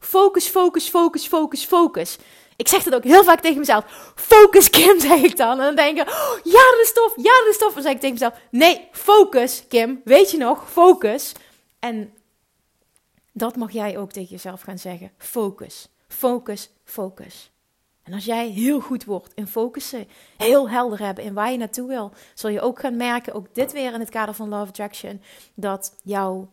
Focus, 0.00 0.46
focus, 0.46 0.88
focus, 0.88 1.26
focus, 1.26 1.64
focus. 1.64 2.18
Ik 2.62 2.68
zeg 2.68 2.82
dat 2.82 2.94
ook 2.94 3.04
heel 3.04 3.24
vaak 3.24 3.40
tegen 3.40 3.58
mezelf. 3.58 4.12
Focus, 4.14 4.70
Kim, 4.70 5.00
zeg 5.10 5.22
ik 5.22 5.36
dan. 5.36 5.50
En 5.50 5.64
dan 5.64 5.74
denk 5.74 5.98
oh, 5.98 6.38
ja, 6.42 6.52
dat 6.52 7.12
ja, 7.16 7.32
dat 7.38 7.48
is 7.50 7.58
tof. 7.58 7.72
Dan 7.72 7.82
zeg 7.82 7.92
ik 7.92 8.00
tegen 8.00 8.12
mezelf, 8.12 8.34
nee, 8.50 8.88
focus, 8.92 9.64
Kim. 9.68 10.00
Weet 10.04 10.30
je 10.30 10.36
nog, 10.36 10.70
focus. 10.70 11.32
En 11.78 12.14
dat 13.32 13.56
mag 13.56 13.72
jij 13.72 13.98
ook 13.98 14.12
tegen 14.12 14.30
jezelf 14.30 14.60
gaan 14.60 14.78
zeggen. 14.78 15.10
Focus, 15.18 15.88
focus, 16.08 16.70
focus. 16.84 17.50
En 18.02 18.12
als 18.12 18.24
jij 18.24 18.48
heel 18.48 18.80
goed 18.80 19.04
wordt 19.04 19.32
in 19.34 19.46
focussen, 19.46 20.08
heel 20.36 20.70
helder 20.70 20.98
hebben 20.98 21.24
in 21.24 21.34
waar 21.34 21.50
je 21.50 21.58
naartoe 21.58 21.88
wil, 21.88 22.12
zul 22.34 22.50
je 22.50 22.60
ook 22.60 22.80
gaan 22.80 22.96
merken, 22.96 23.34
ook 23.34 23.54
dit 23.54 23.72
weer 23.72 23.92
in 23.92 24.00
het 24.00 24.10
kader 24.10 24.34
van 24.34 24.48
Love 24.48 24.68
Attraction, 24.68 25.22
dat 25.54 25.94
jouw 26.02 26.48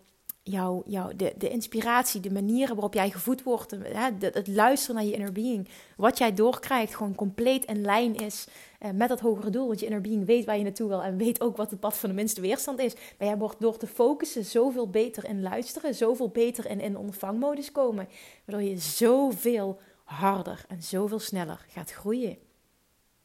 jouw, 0.49 0.83
jouw, 0.85 1.09
de, 1.15 1.33
de 1.37 1.49
inspiratie, 1.49 2.21
de 2.21 2.31
manieren 2.31 2.75
waarop 2.75 2.93
jij 2.93 3.09
gevoed 3.09 3.43
wordt, 3.43 3.71
het, 3.71 4.33
het 4.33 4.47
luisteren 4.47 4.95
naar 4.95 5.05
je 5.05 5.13
inner 5.13 5.31
being, 5.31 5.67
wat 5.97 6.17
jij 6.17 6.33
doorkrijgt, 6.33 6.95
gewoon 6.95 7.15
compleet 7.15 7.65
in 7.65 7.81
lijn 7.81 8.15
is 8.15 8.47
eh, 8.79 8.91
met 8.91 9.09
dat 9.09 9.19
hogere 9.19 9.49
doel. 9.49 9.67
Want 9.67 9.79
je 9.79 9.85
inner 9.85 10.01
being 10.01 10.25
weet 10.25 10.45
waar 10.45 10.57
je 10.57 10.63
naartoe 10.63 10.87
wil 10.87 11.03
en 11.03 11.17
weet 11.17 11.41
ook 11.41 11.57
wat 11.57 11.69
het 11.69 11.79
pad 11.79 11.97
van 11.97 12.09
de 12.09 12.15
minste 12.15 12.41
weerstand 12.41 12.79
is. 12.79 12.93
Maar 12.93 13.27
jij 13.27 13.37
wordt 13.37 13.59
door 13.59 13.77
te 13.77 13.87
focussen 13.87 14.45
zoveel 14.45 14.89
beter 14.89 15.25
in 15.25 15.41
luisteren, 15.41 15.95
zoveel 15.95 16.29
beter 16.29 16.69
in, 16.69 16.79
in 16.79 16.97
ontvangmodus 16.97 17.71
komen, 17.71 18.07
waardoor 18.45 18.69
je 18.69 18.77
zoveel 18.77 19.79
harder 20.03 20.65
en 20.67 20.83
zoveel 20.83 21.19
sneller 21.19 21.65
gaat 21.67 21.91
groeien. 21.91 22.37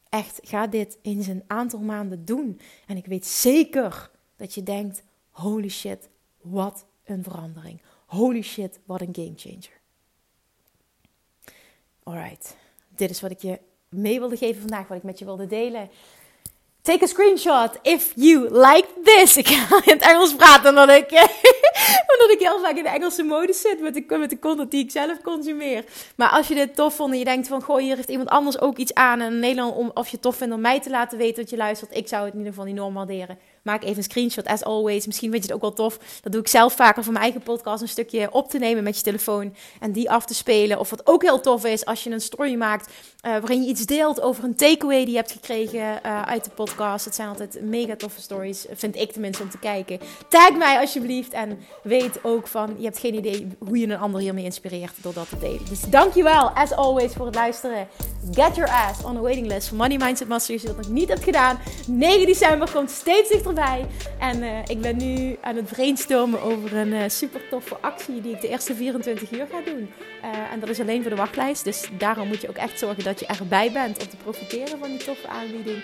Echt, 0.09 0.39
ga 0.43 0.67
dit 0.67 0.97
in 1.01 1.25
een 1.29 1.43
aantal 1.47 1.79
maanden 1.79 2.25
doen. 2.25 2.59
En 2.87 2.97
ik 2.97 3.05
weet 3.05 3.25
zeker 3.25 4.11
dat 4.35 4.53
je 4.53 4.63
denkt: 4.63 5.03
holy 5.29 5.69
shit, 5.69 6.09
wat 6.41 6.85
een 7.05 7.23
verandering. 7.23 7.81
Holy 8.05 8.41
shit, 8.41 8.79
wat 8.85 9.01
een 9.01 9.15
game 9.15 9.33
changer. 9.35 9.81
Alright, 12.03 12.55
dit 12.95 13.09
is 13.09 13.21
wat 13.21 13.31
ik 13.31 13.41
je 13.41 13.59
mee 13.89 14.19
wilde 14.19 14.37
geven 14.37 14.61
vandaag, 14.61 14.87
wat 14.87 14.97
ik 14.97 15.03
met 15.03 15.19
je 15.19 15.25
wilde 15.25 15.47
delen. 15.47 15.89
Take 16.81 17.03
a 17.03 17.07
screenshot 17.07 17.79
if 17.81 18.11
you 18.15 18.49
like 18.51 18.87
this. 19.03 19.37
Ik 19.37 19.47
ga 19.47 19.75
in 19.75 19.91
het 19.91 20.01
Engels 20.01 20.35
praten 20.35 20.69
omdat 20.69 20.89
ik, 20.89 21.11
omdat 22.11 22.31
ik 22.31 22.39
heel 22.39 22.59
vaak 22.59 22.75
in 22.75 22.83
de 22.83 22.89
Engelse 22.89 23.23
modus 23.23 23.61
zit 23.61 23.81
met 23.81 23.93
de, 23.93 24.17
met 24.17 24.39
content 24.39 24.71
die 24.71 24.83
ik 24.83 24.91
zelf 24.91 25.21
consumeer. 25.21 25.85
Maar 26.15 26.29
als 26.29 26.47
je 26.47 26.55
dit 26.55 26.75
tof 26.75 26.95
vond 26.95 27.11
en 27.11 27.19
je 27.19 27.25
denkt 27.25 27.47
van, 27.47 27.61
goh, 27.61 27.77
hier 27.77 27.95
heeft 27.95 28.09
iemand 28.09 28.29
anders 28.29 28.59
ook 28.59 28.77
iets 28.77 28.93
aan. 28.93 29.21
En 29.21 29.39
Nederland, 29.39 29.75
om, 29.75 29.91
of 29.93 30.05
je 30.05 30.11
het 30.11 30.21
tof 30.21 30.35
vindt 30.35 30.53
om 30.53 30.61
mij 30.61 30.81
te 30.81 30.89
laten 30.89 31.17
weten 31.17 31.41
dat 31.41 31.49
je 31.49 31.57
luistert. 31.57 31.95
Ik 31.95 32.07
zou 32.07 32.23
het 32.23 32.33
in 32.33 32.39
ieder 32.39 32.53
geval 32.53 32.69
enorm 32.69 32.93
waarderen 32.93 33.37
maak 33.65 33.83
even 33.83 33.97
een 33.97 34.03
screenshot, 34.03 34.47
as 34.47 34.63
always. 34.63 35.05
Misschien 35.05 35.31
vind 35.31 35.43
je 35.43 35.47
het 35.47 35.63
ook 35.63 35.75
wel 35.77 35.87
tof. 35.87 35.99
Dat 36.21 36.31
doe 36.31 36.41
ik 36.41 36.47
zelf 36.47 36.73
vaker 36.73 37.03
voor 37.03 37.13
mijn 37.13 37.25
eigen 37.25 37.41
podcast. 37.41 37.81
Een 37.81 37.87
stukje 37.87 38.31
op 38.31 38.49
te 38.49 38.57
nemen 38.57 38.83
met 38.83 38.97
je 38.97 39.03
telefoon 39.03 39.55
en 39.79 39.91
die 39.91 40.11
af 40.11 40.25
te 40.25 40.33
spelen. 40.33 40.79
Of 40.79 40.89
wat 40.89 41.07
ook 41.07 41.21
heel 41.21 41.39
tof 41.39 41.65
is, 41.65 41.85
als 41.85 42.03
je 42.03 42.09
een 42.09 42.21
story 42.21 42.55
maakt 42.55 42.89
uh, 43.25 43.31
waarin 43.31 43.63
je 43.63 43.69
iets 43.69 43.85
deelt 43.85 44.21
over 44.21 44.43
een 44.43 44.55
takeaway 44.55 45.03
die 45.03 45.09
je 45.09 45.15
hebt 45.15 45.31
gekregen 45.31 45.79
uh, 45.79 46.21
uit 46.21 46.43
de 46.43 46.49
podcast. 46.49 47.05
Het 47.05 47.15
zijn 47.15 47.27
altijd 47.27 47.61
mega 47.61 47.95
toffe 47.95 48.21
stories, 48.21 48.65
vind 48.73 48.95
ik 48.95 49.11
tenminste 49.11 49.43
om 49.43 49.49
te 49.49 49.57
kijken. 49.57 49.99
Tag 50.27 50.57
mij 50.57 50.79
alsjeblieft 50.79 51.33
en 51.33 51.59
weet 51.83 52.19
ook 52.23 52.47
van, 52.47 52.75
je 52.77 52.83
hebt 52.83 52.99
geen 52.99 53.15
idee 53.15 53.47
hoe 53.59 53.77
je 53.77 53.87
een 53.87 53.99
ander 53.99 54.21
hiermee 54.21 54.43
inspireert 54.43 54.93
door 55.01 55.13
dat 55.13 55.29
te 55.29 55.37
delen. 55.37 55.65
Dus 55.69 55.81
dankjewel, 55.81 56.49
as 56.49 56.71
always, 56.71 57.13
voor 57.13 57.25
het 57.25 57.35
luisteren. 57.35 57.87
Get 58.31 58.55
your 58.55 58.71
ass 58.71 59.03
on 59.03 59.17
a 59.17 59.19
waiting 59.19 59.47
list 59.47 59.67
voor 59.67 59.77
Money 59.77 59.97
Mindset 59.97 60.27
Master 60.27 60.53
als 60.53 60.61
je 60.61 60.67
dat 60.67 60.77
nog 60.77 60.89
niet 60.89 61.09
hebt 61.09 61.23
gedaan. 61.23 61.59
9 61.87 62.25
december 62.25 62.71
komt 62.71 62.91
steeds 62.91 63.29
En 64.19 64.43
uh, 64.43 64.49
ik 64.65 64.81
ben 64.81 64.97
nu 64.97 65.37
aan 65.41 65.55
het 65.55 65.65
brainstormen 65.65 66.41
over 66.41 66.75
een 66.75 66.93
uh, 66.93 67.03
super 67.07 67.41
toffe 67.49 67.77
actie 67.81 68.21
die 68.21 68.33
ik 68.33 68.41
de 68.41 68.47
eerste 68.47 68.75
24 68.75 69.31
uur 69.31 69.47
ga 69.51 69.61
doen. 69.65 69.91
Uh, 70.23 70.53
en 70.53 70.59
dat 70.59 70.69
is 70.69 70.79
alleen 70.79 71.01
voor 71.01 71.09
de 71.09 71.17
wachtlijst. 71.17 71.63
Dus 71.63 71.89
daarom 71.97 72.27
moet 72.27 72.41
je 72.41 72.49
ook 72.49 72.55
echt 72.55 72.79
zorgen 72.79 73.03
dat 73.03 73.19
je 73.19 73.25
erbij 73.25 73.71
bent 73.71 73.99
om 73.99 74.09
te 74.09 74.15
profiteren 74.15 74.79
van 74.79 74.89
die 74.89 75.03
toffe 75.03 75.27
aanbieding. 75.27 75.77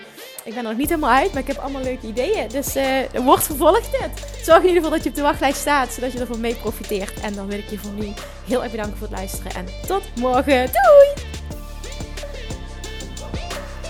Ik 0.44 0.54
ben 0.54 0.56
er 0.56 0.62
nog 0.62 0.76
niet 0.76 0.88
helemaal 0.88 1.10
uit, 1.10 1.32
maar 1.32 1.42
ik 1.42 1.48
heb 1.48 1.56
allemaal 1.56 1.82
leuke 1.82 2.06
ideeën. 2.06 2.48
Dus 2.48 2.76
wordt 3.24 3.46
vervolgd 3.46 3.90
dit. 3.90 4.44
Zorg 4.44 4.60
in 4.60 4.68
ieder 4.68 4.82
geval 4.82 4.90
dat 4.90 5.04
je 5.04 5.10
op 5.10 5.16
de 5.16 5.22
wachtlijst 5.22 5.60
staat, 5.60 5.92
zodat 5.92 6.12
je 6.12 6.18
ervan 6.18 6.40
mee 6.40 6.54
profiteert. 6.54 7.20
En 7.20 7.34
dan 7.34 7.46
wil 7.46 7.58
ik 7.58 7.70
je 7.70 7.78
voor 7.78 7.92
nu 7.92 8.12
heel 8.46 8.62
erg 8.62 8.70
bedanken 8.70 8.96
voor 8.96 9.06
het 9.06 9.16
luisteren. 9.16 9.54
En 9.54 9.66
tot 9.86 10.02
morgen. 10.16 10.66
Doei! 10.66 11.41